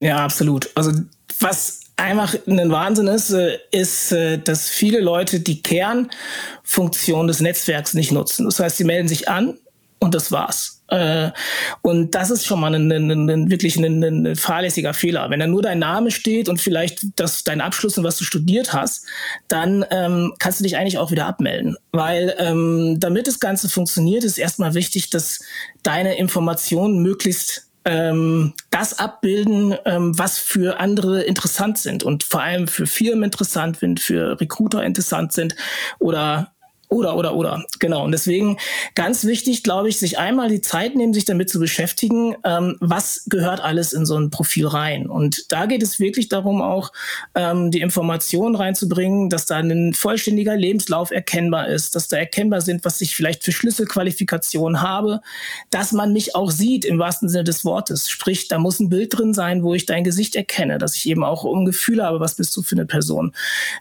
[0.00, 0.70] Ja, absolut.
[0.74, 0.92] Also
[1.38, 7.94] was einfach ein Wahnsinn ist, äh, ist, äh, dass viele Leute die Kernfunktion des Netzwerks
[7.94, 8.46] nicht nutzen.
[8.46, 9.58] Das heißt, sie melden sich an
[10.00, 10.82] und das war's.
[10.88, 11.30] Äh,
[11.82, 15.30] und das ist schon mal ein, ein, ein wirklich ein, ein, fahrlässiger Fehler.
[15.30, 18.72] Wenn da nur dein Name steht und vielleicht das, dein Abschluss und was du studiert
[18.72, 19.06] hast,
[19.48, 21.76] dann ähm, kannst du dich eigentlich auch wieder abmelden.
[21.92, 25.40] Weil ähm, damit das Ganze funktioniert, ist erstmal wichtig, dass
[25.82, 32.68] deine Informationen möglichst ähm, das abbilden, ähm, was für andere interessant sind und vor allem
[32.68, 35.56] für Firmen interessant sind, für Recruiter interessant sind
[35.98, 36.52] oder
[36.90, 37.64] oder, oder, oder.
[37.78, 38.04] Genau.
[38.04, 38.56] Und deswegen
[38.96, 43.24] ganz wichtig, glaube ich, sich einmal die Zeit nehmen, sich damit zu beschäftigen, ähm, was
[43.26, 45.08] gehört alles in so ein Profil rein.
[45.08, 46.92] Und da geht es wirklich darum, auch
[47.36, 52.84] ähm, die Informationen reinzubringen, dass da ein vollständiger Lebenslauf erkennbar ist, dass da erkennbar sind,
[52.84, 55.20] was ich vielleicht für Schlüsselqualifikationen habe,
[55.70, 58.10] dass man mich auch sieht im wahrsten Sinne des Wortes.
[58.10, 61.22] Sprich, da muss ein Bild drin sein, wo ich dein Gesicht erkenne, dass ich eben
[61.22, 63.32] auch ein Gefühl habe, was bist du für eine Person.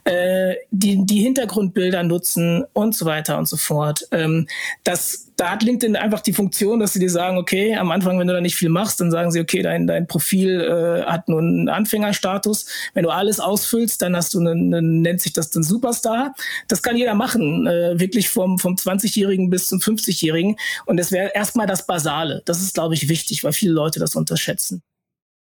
[0.04, 4.08] Äh, die, die Hintergrundbilder nutzen und so weiter und so fort.
[4.12, 4.48] Ähm,
[4.84, 8.28] das, da hat LinkedIn einfach die Funktion, dass sie dir sagen, okay, am Anfang, wenn
[8.28, 11.40] du da nicht viel machst, dann sagen sie, okay, dein, dein Profil äh, hat nur
[11.40, 12.68] einen Anfängerstatus.
[12.94, 16.36] Wenn du alles ausfüllst, dann hast du einen, einen nennt sich das dann Superstar.
[16.68, 20.58] Das kann jeder machen, äh, wirklich vom, vom 20-Jährigen bis zum 50-Jährigen.
[20.86, 22.44] Und das wäre erstmal das Basale.
[22.46, 24.84] Das ist, glaube ich, wichtig, weil viele Leute das unterschätzen.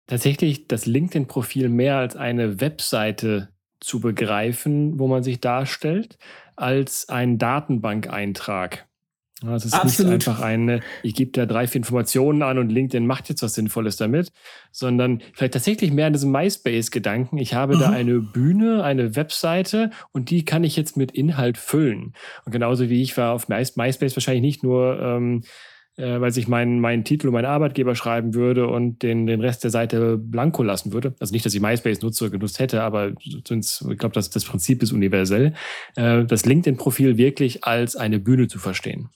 [0.06, 3.48] Tatsächlich das LinkedIn-Profil mehr als eine Webseite
[3.80, 6.18] zu begreifen, wo man sich darstellt
[6.56, 8.86] als ein Datenbankeintrag.
[9.42, 10.12] es ist Absolut.
[10.12, 13.54] nicht einfach eine, ich gebe da drei, vier Informationen an und LinkedIn macht jetzt was
[13.54, 14.32] Sinnvolles damit,
[14.70, 17.38] sondern vielleicht tatsächlich mehr an diesem MySpace-Gedanken.
[17.38, 17.80] Ich habe mhm.
[17.80, 22.14] da eine Bühne, eine Webseite und die kann ich jetzt mit Inhalt füllen.
[22.44, 25.42] Und genauso wie ich war auf MySpace wahrscheinlich nicht nur ähm,
[25.96, 29.64] äh, weil sich mein, mein Titel und mein Arbeitgeber schreiben würde und den, den Rest
[29.64, 31.14] der Seite blanko lassen würde.
[31.20, 33.12] Also nicht, dass ich MySpace nutze oder genutzt hätte, aber
[33.46, 35.54] sonst, ich glaube, das, das Prinzip ist universell.
[35.96, 39.10] Äh, das LinkedIn-Profil wirklich als eine Bühne zu verstehen.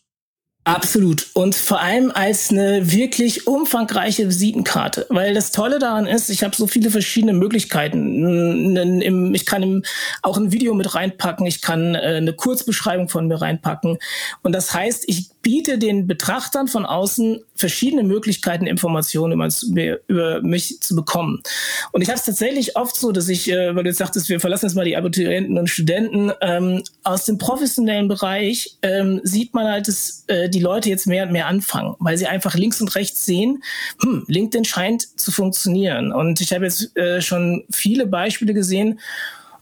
[0.68, 1.28] Absolut.
[1.32, 5.06] Und vor allem als eine wirklich umfangreiche Visitenkarte.
[5.08, 9.32] Weil das Tolle daran ist, ich habe so viele verschiedene Möglichkeiten.
[9.34, 9.82] Ich kann
[10.20, 13.96] auch ein Video mit reinpacken, ich kann äh, eine Kurzbeschreibung von mir reinpacken.
[14.42, 20.82] Und das heißt, ich biete den Betrachtern von außen verschiedene Möglichkeiten, Informationen über, über mich
[20.82, 21.42] zu bekommen.
[21.90, 24.40] Und ich habe es tatsächlich oft so, dass ich, äh, weil du jetzt sagtest, wir
[24.40, 29.66] verlassen jetzt mal die Abiturienten und Studenten, ähm, aus dem professionellen Bereich ähm, sieht man
[29.66, 32.94] halt, dass äh, die Leute jetzt mehr und mehr anfangen, weil sie einfach links und
[32.94, 33.62] rechts sehen,
[34.02, 36.12] hm, LinkedIn scheint zu funktionieren.
[36.12, 39.00] Und ich habe jetzt äh, schon viele Beispiele gesehen,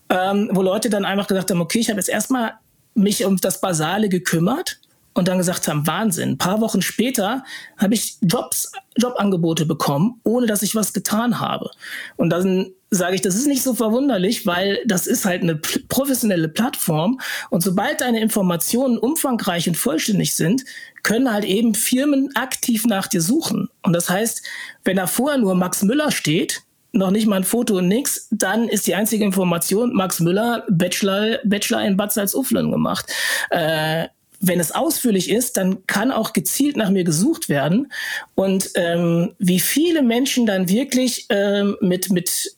[0.09, 2.55] ähm, wo Leute dann einfach gesagt haben, okay, ich habe jetzt erstmal
[2.94, 4.81] mich um das Basale gekümmert
[5.16, 6.33] und dann gesagt haben, Wahnsinn.
[6.33, 7.42] Ein paar Wochen später
[7.79, 11.70] habe ich Jobs, Jobangebote bekommen, ohne dass ich was getan habe.
[12.16, 16.48] Und dann sage ich, das ist nicht so verwunderlich, weil das ist halt eine professionelle
[16.48, 17.18] Plattform.
[17.48, 20.64] Und sobald deine Informationen umfangreich und vollständig sind,
[21.02, 23.70] können halt eben Firmen aktiv nach dir suchen.
[23.83, 24.42] Und das heißt,
[24.85, 28.68] wenn da vorher nur Max Müller steht, noch nicht mal ein Foto und nix, dann
[28.68, 33.11] ist die einzige Information, Max Müller, Bachelor, Bachelor in Bad Salzuflen gemacht.
[33.50, 34.09] Äh,
[34.40, 37.92] wenn es ausführlich ist, dann kann auch gezielt nach mir gesucht werden.
[38.35, 42.57] Und ähm, wie viele Menschen dann wirklich ähm, mit, mit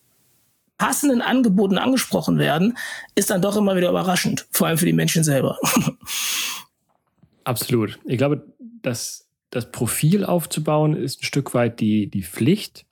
[0.79, 2.79] passenden Angeboten angesprochen werden,
[3.14, 5.59] ist dann doch immer wieder überraschend, vor allem für die Menschen selber.
[7.45, 7.99] Absolut.
[8.05, 8.47] Ich glaube,
[8.83, 12.85] dass das Profil aufzubauen ist ein Stück weit die, die Pflicht.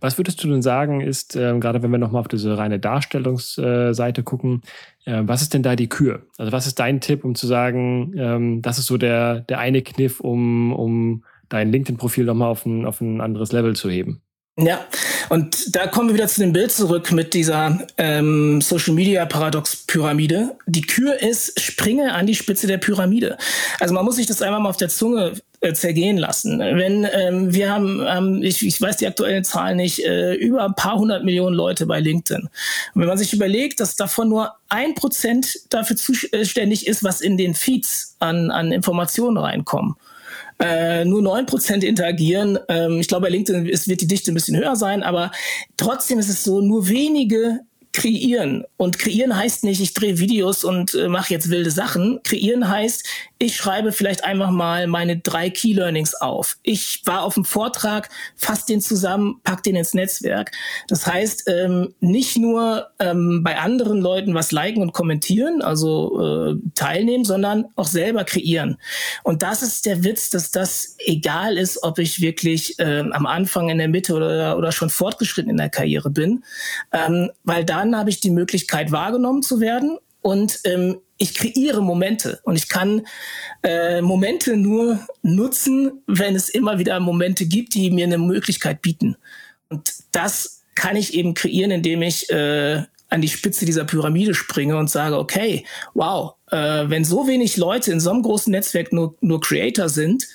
[0.00, 4.20] Was würdest du denn sagen, ist, äh, gerade wenn wir nochmal auf diese reine Darstellungsseite
[4.20, 4.62] äh, gucken,
[5.04, 6.22] äh, was ist denn da die Kür?
[6.38, 9.82] Also was ist dein Tipp, um zu sagen, ähm, das ist so der, der eine
[9.82, 14.22] Kniff, um, um dein LinkedIn-Profil nochmal auf ein, auf ein anderes Level zu heben?
[14.56, 14.86] Ja,
[15.30, 19.84] und da kommen wir wieder zu dem Bild zurück mit dieser ähm, Social Media Paradox
[19.84, 20.56] Pyramide.
[20.66, 23.36] Die Kür ist, springe an die Spitze der Pyramide.
[23.80, 25.32] Also man muss sich das einmal mal auf der Zunge
[25.64, 26.58] äh, zergehen lassen.
[26.58, 30.74] Wenn ähm, wir haben, ähm, ich, ich weiß die aktuellen Zahlen nicht, äh, über ein
[30.74, 32.42] paar hundert Millionen Leute bei LinkedIn.
[32.42, 37.38] Und wenn man sich überlegt, dass davon nur ein Prozent dafür zuständig ist, was in
[37.38, 39.96] den Feeds an, an Informationen reinkommen
[40.60, 42.58] äh, nur 9% interagieren.
[42.68, 45.32] Ähm, ich glaube, bei LinkedIn ist, wird die Dichte ein bisschen höher sein, aber
[45.76, 47.60] trotzdem ist es so, nur wenige
[47.94, 48.64] kreieren.
[48.76, 52.20] Und kreieren heißt nicht, ich drehe Videos und äh, mache jetzt wilde Sachen.
[52.24, 53.06] Kreieren heißt,
[53.38, 56.56] ich schreibe vielleicht einfach mal meine drei Key Learnings auf.
[56.62, 60.50] Ich war auf dem Vortrag, fasse den zusammen, pack den ins Netzwerk.
[60.88, 66.54] Das heißt, ähm, nicht nur ähm, bei anderen Leuten was liken und kommentieren, also äh,
[66.74, 68.76] teilnehmen, sondern auch selber kreieren.
[69.22, 73.68] Und das ist der Witz, dass das egal ist, ob ich wirklich ähm, am Anfang,
[73.68, 76.42] in der Mitte oder, oder schon fortgeschritten in der Karriere bin,
[76.92, 82.40] ähm, weil dann habe ich die Möglichkeit wahrgenommen zu werden und ähm, ich kreiere Momente
[82.44, 83.06] und ich kann
[83.62, 89.16] äh, Momente nur nutzen, wenn es immer wieder Momente gibt, die mir eine Möglichkeit bieten.
[89.68, 94.76] Und das kann ich eben kreieren, indem ich äh, an die Spitze dieser Pyramide springe
[94.76, 99.14] und sage, okay, wow, äh, wenn so wenig Leute in so einem großen Netzwerk nur,
[99.20, 100.26] nur Creator sind,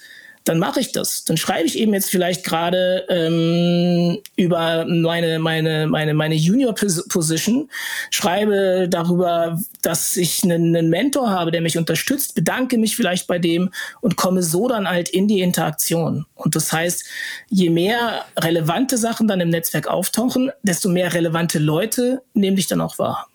[0.50, 1.26] dann mache ich das.
[1.26, 7.70] Dann schreibe ich eben jetzt vielleicht gerade ähm, über meine, meine, meine, meine Junior Position,
[8.10, 13.38] schreibe darüber, dass ich einen, einen Mentor habe, der mich unterstützt, bedanke mich vielleicht bei
[13.38, 13.70] dem
[14.02, 16.26] und komme so dann halt in die Interaktion.
[16.34, 17.06] Und das heißt,
[17.50, 22.82] je mehr relevante Sachen dann im Netzwerk auftauchen, desto mehr relevante Leute nehmen dich dann
[22.82, 23.28] auch wahr.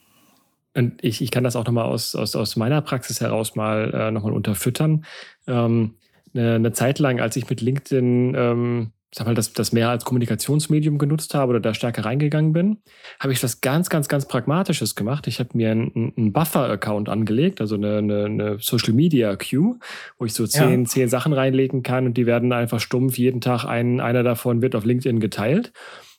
[0.77, 4.11] Und ich, ich kann das auch nochmal aus, aus, aus meiner Praxis heraus mal äh,
[4.11, 5.05] nochmal unterfüttern.
[5.47, 5.95] Ähm,
[6.35, 10.05] eine, eine Zeit lang, als ich mit LinkedIn ähm, sag mal, das, das mehr als
[10.05, 12.79] Kommunikationsmedium genutzt habe oder da stärker reingegangen bin,
[13.21, 15.29] habe ich was ganz, ganz, ganz Pragmatisches gemacht.
[15.29, 19.79] Ich habe mir einen, einen Buffer-Account angelegt, also eine, eine, eine Social Media Queue,
[20.19, 20.87] wo ich so zehn, ja.
[20.87, 23.17] zehn Sachen reinlegen kann und die werden einfach stumpf.
[23.17, 25.73] Jeden Tag ein, einer davon wird auf LinkedIn geteilt.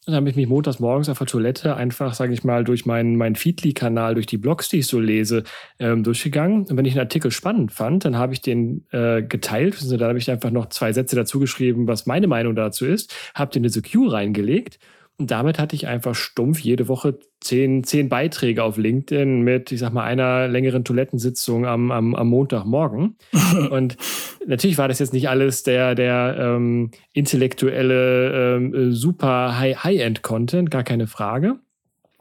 [0.06, 3.15] Dann habe ich mich montags morgens auf der Toilette einfach, sage ich mal, durch meinen,
[3.15, 5.44] meinen Feedly-Kanal, durch die Blogs, die ich so lese,
[5.80, 6.65] ähm, durchgegangen.
[6.65, 9.76] Und wenn ich einen Artikel spannend fand, dann habe ich den äh, geteilt.
[9.76, 13.15] Also dann habe ich einfach noch zwei Sätze dazu geschrieben, was meine Meinung dazu ist,
[13.34, 14.78] habe den in diese Queue reingelegt
[15.17, 19.80] Und damit hatte ich einfach stumpf jede Woche zehn, zehn Beiträge auf LinkedIn mit, ich
[19.80, 23.17] sag mal, einer längeren Toilettensitzung am, am, am Montagmorgen.
[23.69, 23.95] Und
[24.45, 31.08] natürlich war das jetzt nicht alles der, der ähm, intellektuelle, ähm, super High-End-Content, gar keine
[31.08, 31.60] Frage.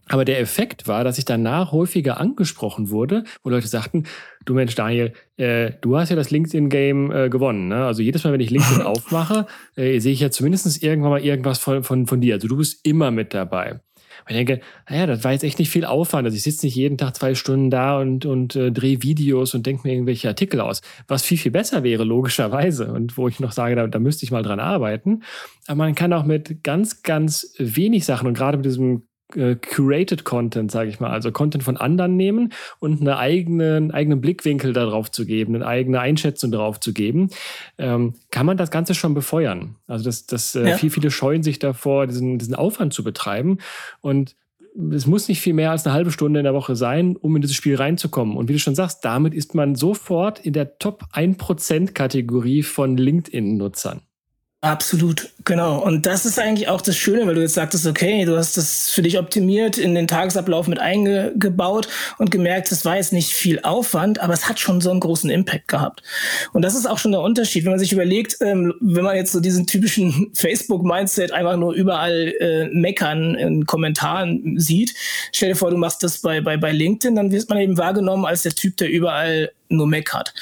[0.09, 4.05] Aber der Effekt war, dass ich danach häufiger angesprochen wurde, wo Leute sagten,
[4.45, 7.69] du Mensch, Daniel, äh, du hast ja das LinkedIn-Game äh, gewonnen.
[7.69, 7.85] Ne?
[7.87, 11.59] Also jedes Mal, wenn ich LinkedIn aufmache, äh, sehe ich ja zumindest irgendwann mal irgendwas
[11.59, 12.35] von, von, von dir.
[12.35, 13.81] Also du bist immer mit dabei.
[14.27, 16.25] Und ich denke, naja, das war jetzt echt nicht viel Aufwand.
[16.25, 19.67] Also ich sitze nicht jeden Tag zwei Stunden da und, und äh, drehe Videos und
[19.67, 20.81] denke mir irgendwelche Artikel aus.
[21.09, 22.93] Was viel, viel besser wäre, logischerweise.
[22.93, 25.23] Und wo ich noch sage, da, da müsste ich mal dran arbeiten.
[25.67, 29.03] Aber man kann auch mit ganz, ganz wenig Sachen und gerade mit diesem
[29.37, 33.90] äh, curated Content, sage ich mal, also Content von anderen nehmen und eine eigene, einen
[33.90, 37.31] eigenen Blickwinkel darauf zu geben, eine eigene Einschätzung darauf zu geben,
[37.79, 39.77] ähm, kann man das Ganze schon befeuern.
[39.87, 40.77] Also das, das äh, ja.
[40.77, 43.59] viel, viele scheuen sich davor, diesen, diesen Aufwand zu betreiben
[44.01, 44.37] und
[44.92, 47.42] es muss nicht viel mehr als eine halbe Stunde in der Woche sein, um in
[47.42, 48.37] dieses Spiel reinzukommen.
[48.37, 52.97] Und wie du schon sagst, damit ist man sofort in der Top 1% Kategorie von
[52.97, 54.01] LinkedIn-Nutzern.
[54.64, 55.79] Absolut, genau.
[55.85, 58.88] Und das ist eigentlich auch das Schöne, weil du jetzt sagtest, okay, du hast das
[58.88, 63.61] für dich optimiert, in den Tagesablauf mit eingebaut und gemerkt, es war jetzt nicht viel
[63.61, 66.03] Aufwand, aber es hat schon so einen großen Impact gehabt.
[66.55, 69.33] Und das ist auch schon der Unterschied, wenn man sich überlegt, ähm, wenn man jetzt
[69.33, 74.94] so diesen typischen Facebook-Mindset einfach nur überall äh, meckern in Kommentaren sieht,
[75.31, 78.24] stell dir vor, du machst das bei, bei, bei LinkedIn, dann wird man eben wahrgenommen
[78.24, 80.34] als der Typ, der überall nur meckert.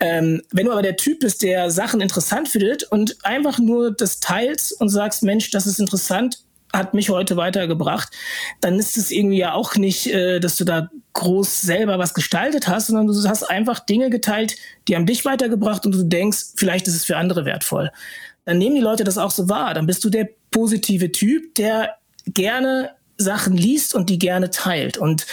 [0.00, 4.20] Ähm, wenn du aber der Typ bist, der Sachen interessant findet und einfach nur das
[4.20, 6.38] teilst und sagst, Mensch, das ist interessant,
[6.72, 8.12] hat mich heute weitergebracht,
[8.60, 12.68] dann ist es irgendwie ja auch nicht, äh, dass du da groß selber was gestaltet
[12.68, 16.86] hast, sondern du hast einfach Dinge geteilt, die haben dich weitergebracht und du denkst, vielleicht
[16.88, 17.90] ist es für andere wertvoll.
[18.44, 19.74] Dann nehmen die Leute das auch so wahr.
[19.74, 21.96] Dann bist du der positive Typ, der
[22.26, 24.98] gerne Sachen liest und die gerne teilt.
[24.98, 25.26] Und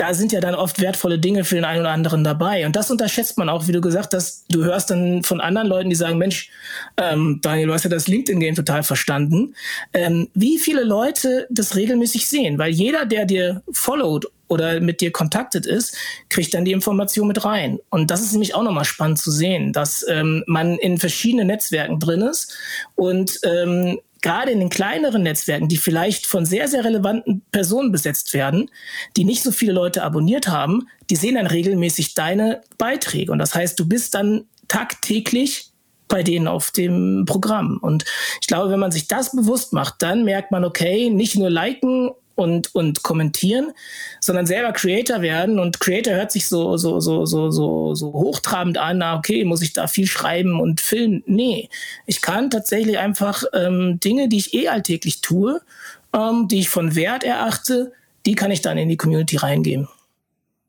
[0.00, 2.64] da sind ja dann oft wertvolle Dinge für den einen oder anderen dabei.
[2.64, 4.46] Und das unterschätzt man auch, wie du gesagt hast.
[4.48, 6.48] Du hörst dann von anderen Leuten, die sagen, Mensch,
[6.96, 9.54] ähm, Daniel, du hast ja das LinkedIn-Game total verstanden.
[9.92, 12.56] Ähm, wie viele Leute das regelmäßig sehen?
[12.58, 15.94] Weil jeder, der dir followt oder mit dir kontaktet ist,
[16.30, 17.78] kriegt dann die Information mit rein.
[17.90, 22.00] Und das ist nämlich auch nochmal spannend zu sehen, dass ähm, man in verschiedenen Netzwerken
[22.00, 22.56] drin ist
[22.94, 28.34] und ähm, gerade in den kleineren Netzwerken, die vielleicht von sehr, sehr relevanten Personen besetzt
[28.34, 28.70] werden,
[29.16, 33.32] die nicht so viele Leute abonniert haben, die sehen dann regelmäßig deine Beiträge.
[33.32, 35.70] Und das heißt, du bist dann tagtäglich
[36.08, 37.78] bei denen auf dem Programm.
[37.80, 38.04] Und
[38.40, 42.10] ich glaube, wenn man sich das bewusst macht, dann merkt man, okay, nicht nur liken
[42.40, 43.72] und, und kommentieren,
[44.20, 45.58] sondern selber Creator werden.
[45.58, 49.62] Und Creator hört sich so, so, so, so, so, so hochtrabend an, na okay, muss
[49.62, 51.22] ich da viel schreiben und filmen?
[51.26, 51.68] Nee,
[52.06, 55.60] ich kann tatsächlich einfach ähm, Dinge, die ich eh alltäglich tue,
[56.12, 57.92] ähm, die ich von Wert erachte,
[58.26, 59.88] die kann ich dann in die Community reingeben.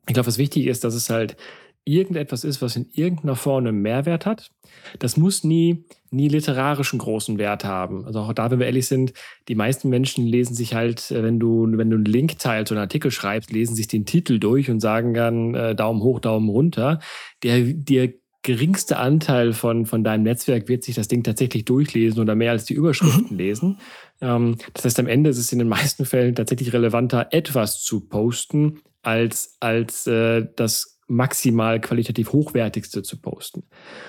[0.06, 1.36] Ich glaube, was wichtig ist, dass es halt
[1.84, 4.50] irgendetwas ist, was in irgendeiner Form einen Mehrwert hat.
[4.98, 8.04] Das muss nie, nie literarischen großen Wert haben.
[8.04, 9.12] Also auch da, wenn wir ehrlich sind,
[9.48, 12.80] die meisten Menschen lesen sich halt, äh, wenn du, wenn du einen Link teilst oder
[12.80, 16.48] einen Artikel schreibst, lesen sich den Titel durch und sagen dann äh, Daumen hoch, Daumen
[16.48, 17.00] runter.
[17.42, 22.34] Der, der geringste Anteil von, von deinem Netzwerk wird sich das Ding tatsächlich durchlesen oder
[22.34, 23.78] mehr als die Überschriften lesen.
[24.20, 28.00] Ähm, das heißt, am Ende ist es in den meisten Fällen tatsächlich relevanter, etwas zu
[28.00, 33.62] posten, als, als äh, das maximal qualitativ hochwertigste zu posten.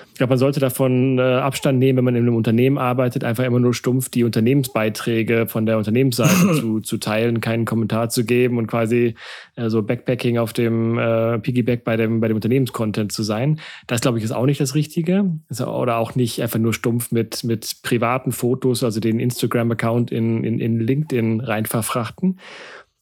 [0.08, 3.44] Ich glaube, man sollte davon äh, Abstand nehmen, wenn man in einem Unternehmen arbeitet, einfach
[3.44, 8.58] immer nur stumpf die Unternehmensbeiträge von der Unternehmensseite zu, zu teilen, keinen Kommentar zu geben
[8.58, 9.16] und quasi
[9.56, 13.60] äh, so Backpacking auf dem äh, Piggyback bei dem, bei dem Unternehmenscontent zu sein.
[13.86, 15.30] Das, glaube ich, ist auch nicht das Richtige.
[15.50, 20.58] Oder auch nicht einfach nur stumpf mit, mit privaten Fotos, also den Instagram-Account in, in,
[20.58, 22.38] in LinkedIn rein verfrachten.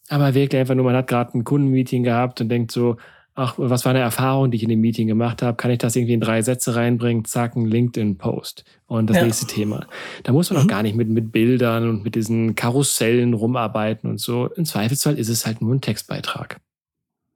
[0.08, 2.96] Aber wirklich einfach nur, man hat gerade ein Kundenmeeting gehabt und denkt so,
[3.34, 5.56] ach, was war eine Erfahrung, die ich in dem Meeting gemacht habe?
[5.56, 7.24] Kann ich das irgendwie in drei Sätze reinbringen?
[7.24, 8.64] Zack, ein LinkedIn-Post.
[8.86, 9.24] Und das ja.
[9.24, 9.86] nächste Thema.
[10.22, 10.64] Da muss man mhm.
[10.64, 14.48] auch gar nicht mit, mit Bildern und mit diesen Karussellen rumarbeiten und so.
[14.48, 16.60] Im Zweifelsfall ist es halt nur ein Textbeitrag.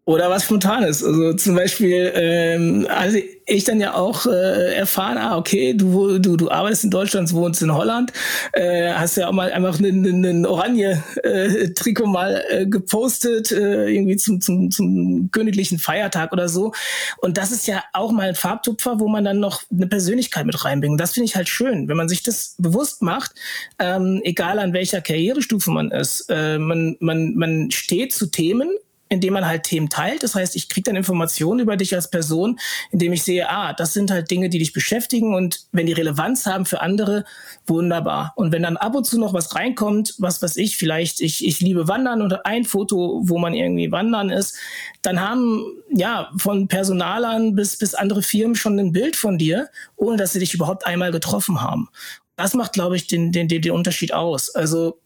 [0.07, 1.03] Oder was Spontanes.
[1.03, 6.37] Also zum Beispiel, ähm, also ich dann ja auch äh, erfahren, ah, okay, du, du,
[6.37, 8.13] du arbeitest in Deutschland, wohnst in Holland,
[8.53, 14.17] äh, hast ja auch mal einfach einen ne, Oranje-Trikot äh, mal äh, gepostet, äh, irgendwie
[14.17, 16.73] zum, zum, zum königlichen Feiertag oder so.
[17.19, 20.65] Und das ist ja auch mal ein Farbtupfer, wo man dann noch eine Persönlichkeit mit
[20.65, 21.01] reinbringt.
[21.01, 23.33] Das finde ich halt schön, wenn man sich das bewusst macht,
[23.81, 26.27] ähm, egal an welcher Karrierestufe man ist.
[26.29, 28.71] Äh, man, man, man steht zu Themen,
[29.09, 30.23] indem man halt Themen teilt.
[30.23, 32.59] Das heißt, ich kriege dann Informationen über dich als Person,
[32.91, 36.47] indem ich sehe, ah, das sind halt Dinge, die dich beschäftigen und wenn die Relevanz
[36.47, 37.25] haben für andere,
[37.67, 38.33] wunderbar.
[38.37, 41.61] Und wenn dann ab und zu noch was reinkommt, was weiß ich, vielleicht ich, ich
[41.61, 44.57] liebe Wandern oder ein Foto, wo man irgendwie wandern ist,
[45.03, 50.17] dann haben ja von Personalern bis, bis andere Firmen schon ein Bild von dir, ohne
[50.17, 51.89] dass sie dich überhaupt einmal getroffen haben.
[52.37, 54.55] Das macht, glaube ich, den, den, den, den Unterschied aus.
[54.55, 54.99] Also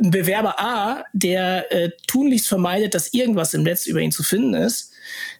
[0.00, 4.54] ein Bewerber A, der äh, tunlichst vermeidet, dass irgendwas im Netz über ihn zu finden
[4.54, 4.92] ist,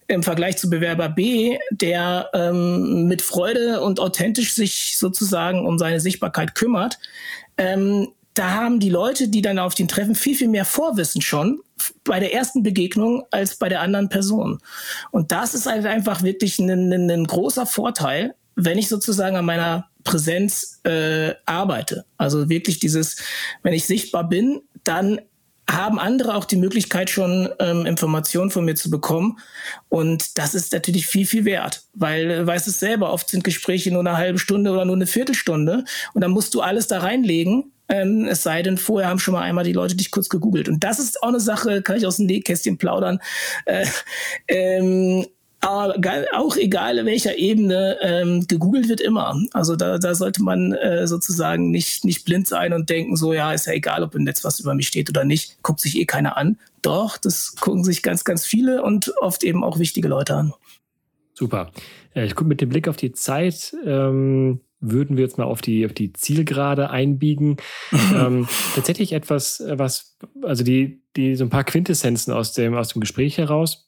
[0.07, 6.01] im Vergleich zu Bewerber B, der ähm, mit Freude und authentisch sich sozusagen um seine
[6.01, 6.99] Sichtbarkeit kümmert,
[7.57, 11.61] ähm, da haben die Leute, die dann auf den Treffen, viel, viel mehr Vorwissen schon
[12.03, 14.59] bei der ersten Begegnung als bei der anderen Person.
[15.13, 19.45] Und das ist halt einfach wirklich ein, ein, ein großer Vorteil, wenn ich sozusagen an
[19.45, 22.05] meiner Präsenz äh, arbeite.
[22.19, 23.17] Also wirklich dieses,
[23.63, 25.21] wenn ich sichtbar bin, dann
[25.71, 29.39] haben andere auch die Möglichkeit, schon ähm, Informationen von mir zu bekommen.
[29.89, 33.91] Und das ist natürlich viel, viel wert, weil äh, weißt es selber, oft sind Gespräche
[33.91, 37.73] nur eine halbe Stunde oder nur eine Viertelstunde und dann musst du alles da reinlegen.
[37.89, 40.69] Ähm, es sei denn, vorher haben schon mal einmal die Leute dich kurz gegoogelt.
[40.69, 43.19] Und das ist auch eine Sache, kann ich aus dem Nähkästchen plaudern.
[43.67, 43.87] Äh,
[44.49, 45.27] ähm,
[45.65, 45.95] aber
[46.35, 49.41] auch egal in welcher Ebene, ähm, gegoogelt wird immer.
[49.53, 53.53] Also da, da sollte man äh, sozusagen nicht, nicht blind sein und denken, so ja,
[53.53, 56.05] ist ja egal, ob im Netz was über mich steht oder nicht, guckt sich eh
[56.05, 56.59] keiner an.
[56.83, 60.53] Doch, das gucken sich ganz, ganz viele und oft eben auch wichtige Leute an.
[61.33, 61.73] Super.
[62.15, 63.75] Äh, ich gucke mit dem Blick auf die Zeit.
[63.85, 67.57] Ähm würden wir jetzt mal auf die, auf die Zielgerade einbiegen.
[67.93, 73.01] ähm, tatsächlich etwas, was, also die, die, so ein paar Quintessenzen aus dem, aus dem
[73.01, 73.87] Gespräch heraus.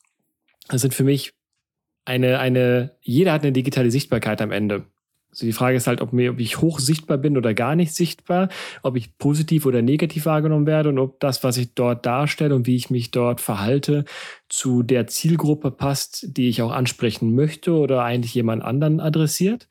[0.68, 1.34] Das sind für mich
[2.06, 4.86] eine, eine, jeder hat eine digitale Sichtbarkeit am Ende.
[5.30, 7.94] Also die Frage ist halt, ob, mir, ob ich hoch sichtbar bin oder gar nicht
[7.94, 8.48] sichtbar,
[8.82, 12.66] ob ich positiv oder negativ wahrgenommen werde und ob das, was ich dort darstelle und
[12.66, 14.06] wie ich mich dort verhalte,
[14.48, 19.68] zu der Zielgruppe passt, die ich auch ansprechen möchte oder eigentlich jemand anderen adressiert.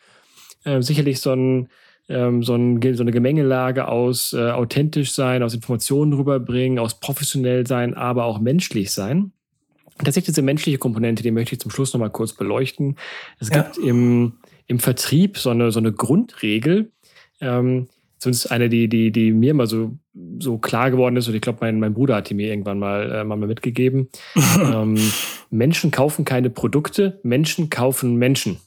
[0.65, 1.69] Äh, sicherlich so ein,
[2.09, 7.65] ähm, so, ein, so eine Gemengelage aus äh, authentisch sein, aus Informationen rüberbringen, aus professionell
[7.65, 9.31] sein, aber auch menschlich sein.
[9.97, 12.97] Tatsächlich diese menschliche Komponente, die möchte ich zum Schluss nochmal kurz beleuchten.
[13.39, 13.61] Es ja.
[13.61, 14.33] gibt im,
[14.67, 16.91] im Vertrieb so eine, so eine Grundregel,
[17.39, 17.87] ähm,
[18.17, 19.97] zumindest eine, die, die, die mir immer so,
[20.39, 23.11] so klar geworden ist, und ich glaube, mein, mein Bruder hat die mir irgendwann mal,
[23.11, 24.09] äh, mal mitgegeben.
[24.59, 24.97] ähm,
[25.49, 28.57] Menschen kaufen keine Produkte, Menschen kaufen Menschen.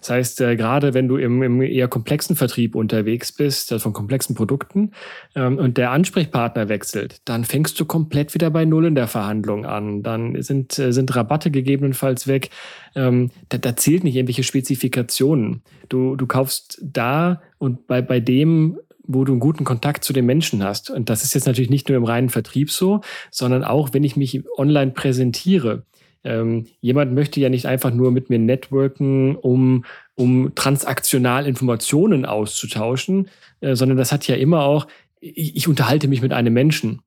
[0.00, 3.92] Das heißt, äh, gerade wenn du im, im eher komplexen Vertrieb unterwegs bist, also von
[3.92, 4.92] komplexen Produkten,
[5.34, 9.66] ähm, und der Ansprechpartner wechselt, dann fängst du komplett wieder bei Null in der Verhandlung
[9.66, 10.02] an.
[10.02, 12.50] Dann sind, äh, sind Rabatte gegebenenfalls weg.
[12.94, 15.62] Ähm, da, da zählt nicht irgendwelche Spezifikationen.
[15.88, 18.78] Du, du kaufst da und bei, bei dem
[19.12, 20.88] wo du einen guten Kontakt zu den Menschen hast.
[20.88, 23.00] Und das ist jetzt natürlich nicht nur im reinen Vertrieb so,
[23.32, 25.84] sondern auch, wenn ich mich online präsentiere.
[26.22, 33.28] Ähm, jemand möchte ja nicht einfach nur mit mir networken, um, um transaktional Informationen auszutauschen,
[33.60, 34.86] äh, sondern das hat ja immer auch,
[35.20, 37.00] ich, ich unterhalte mich mit einem Menschen.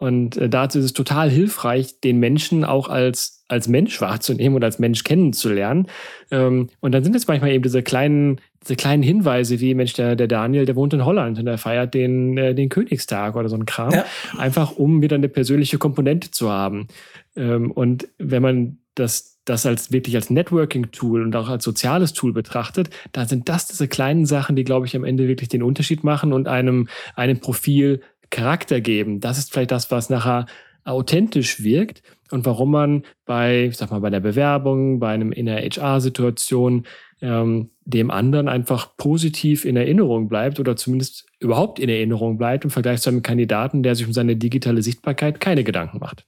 [0.00, 4.64] Und äh, dazu ist es total hilfreich, den Menschen auch als, als Mensch wahrzunehmen und
[4.64, 5.88] als Mensch kennenzulernen.
[6.30, 10.16] Ähm, und dann sind es manchmal eben diese kleinen, diese kleinen Hinweise, wie Mensch, der,
[10.16, 13.56] der Daniel, der wohnt in Holland und der feiert den, äh, den Königstag oder so
[13.56, 13.92] ein Kram.
[13.92, 14.06] Ja.
[14.38, 16.88] Einfach um wieder eine persönliche Komponente zu haben.
[17.36, 22.32] Ähm, und wenn man das, das als wirklich als Networking-Tool und auch als soziales Tool
[22.32, 26.04] betrachtet, dann sind das diese kleinen Sachen, die, glaube ich, am Ende wirklich den Unterschied
[26.04, 29.20] machen und einem, einem Profil Charakter geben.
[29.20, 30.46] Das ist vielleicht das, was nachher
[30.84, 35.46] authentisch wirkt und warum man bei, ich sag mal, bei der Bewerbung, bei einem in
[35.46, 36.86] der HR-Situation
[37.20, 42.70] ähm, dem anderen einfach positiv in Erinnerung bleibt oder zumindest überhaupt in Erinnerung bleibt im
[42.70, 46.24] Vergleich zu einem Kandidaten, der sich um seine digitale Sichtbarkeit keine Gedanken macht.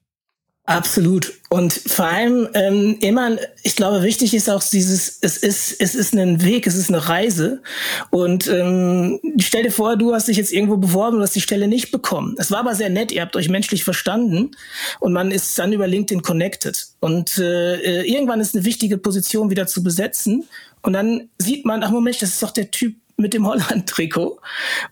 [0.65, 1.33] Absolut.
[1.51, 6.15] Und vor allem ähm, immer, ich glaube, wichtig ist auch dieses, es ist, es ist
[6.15, 7.63] ein Weg, es ist eine Reise.
[8.11, 11.67] Und ähm, stell dir vor, du hast dich jetzt irgendwo beworben und hast die Stelle
[11.67, 12.37] nicht bekommen.
[12.39, 14.53] Es war aber sehr nett, ihr habt euch menschlich verstanden
[15.01, 16.87] und man ist dann über LinkedIn connected.
[17.01, 20.45] Und äh, irgendwann ist eine wichtige Position wieder zu besetzen.
[20.83, 24.39] Und dann sieht man, ach Moment, das ist doch der Typ mit dem Holland-Trikot.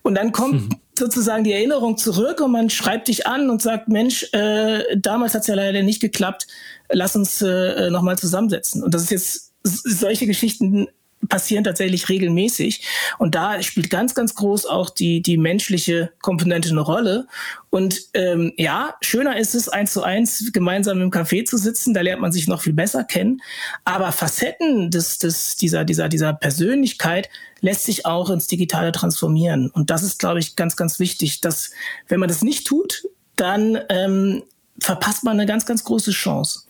[0.01, 3.89] Und dann kommt mhm sozusagen die Erinnerung zurück und man schreibt dich an und sagt,
[3.89, 6.47] Mensch, äh, damals hat es ja leider nicht geklappt,
[6.89, 8.83] lass uns äh, nochmal zusammensetzen.
[8.83, 10.87] Und das ist jetzt, solche Geschichten
[11.29, 12.85] passieren tatsächlich regelmäßig.
[13.17, 17.27] Und da spielt ganz, ganz groß auch die, die menschliche Komponente eine Rolle.
[17.69, 22.01] Und ähm, ja, schöner ist es, eins zu eins gemeinsam im Café zu sitzen, da
[22.01, 23.41] lernt man sich noch viel besser kennen.
[23.85, 27.29] Aber Facetten des, des, dieser, dieser, dieser Persönlichkeit
[27.61, 29.69] lässt sich auch ins Digitale transformieren.
[29.69, 31.71] Und das ist, glaube ich, ganz, ganz wichtig, dass
[32.07, 34.43] wenn man das nicht tut, dann ähm,
[34.79, 36.63] verpasst man eine ganz, ganz große Chance.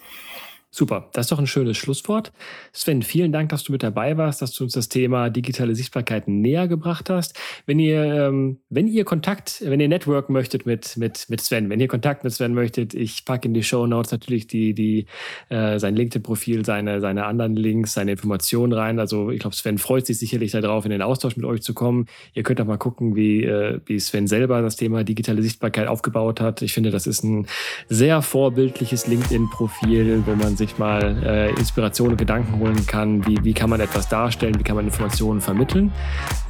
[0.74, 2.32] Super, das ist doch ein schönes Schlusswort.
[2.72, 6.30] Sven, vielen Dank, dass du mit dabei warst, dass du uns das Thema digitale Sichtbarkeit
[6.30, 7.38] näher gebracht hast.
[7.65, 11.82] Wenn ihr, ähm, wenn ihr Kontakt, wenn ihr networken möchtet mit, mit, mit Sven, wenn
[11.82, 15.07] ihr Kontakt mit Sven möchtet, ich packe in die Show Notes natürlich die, die,
[15.49, 18.97] äh, sein LinkedIn-Profil, seine, seine anderen Links, seine Informationen rein.
[18.97, 22.05] Also ich glaube, Sven freut sich sicherlich darauf, in den Austausch mit euch zu kommen.
[22.34, 26.39] Ihr könnt auch mal gucken, wie, äh, wie Sven selber das Thema digitale Sichtbarkeit aufgebaut
[26.39, 26.61] hat.
[26.61, 27.45] Ich finde, das ist ein
[27.89, 33.53] sehr vorbildliches LinkedIn-Profil, wo man sich mal äh, Inspiration und Gedanken holen kann, wie, wie
[33.53, 35.91] kann man etwas darstellen, wie kann man Informationen vermitteln.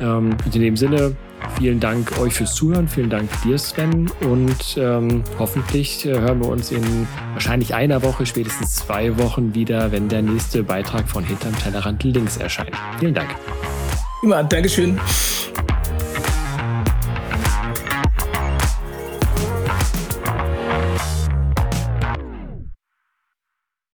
[0.01, 1.15] Ähm, in dem Sinne,
[1.57, 6.49] vielen Dank euch fürs Zuhören, vielen Dank dir, Sven, und ähm, hoffentlich äh, hören wir
[6.49, 11.57] uns in wahrscheinlich einer Woche, spätestens zwei Wochen wieder, wenn der nächste Beitrag von Hinterm
[11.57, 12.75] Tellerrand links erscheint.
[12.99, 13.29] Vielen Dank.
[14.21, 14.99] Immer, Dankeschön.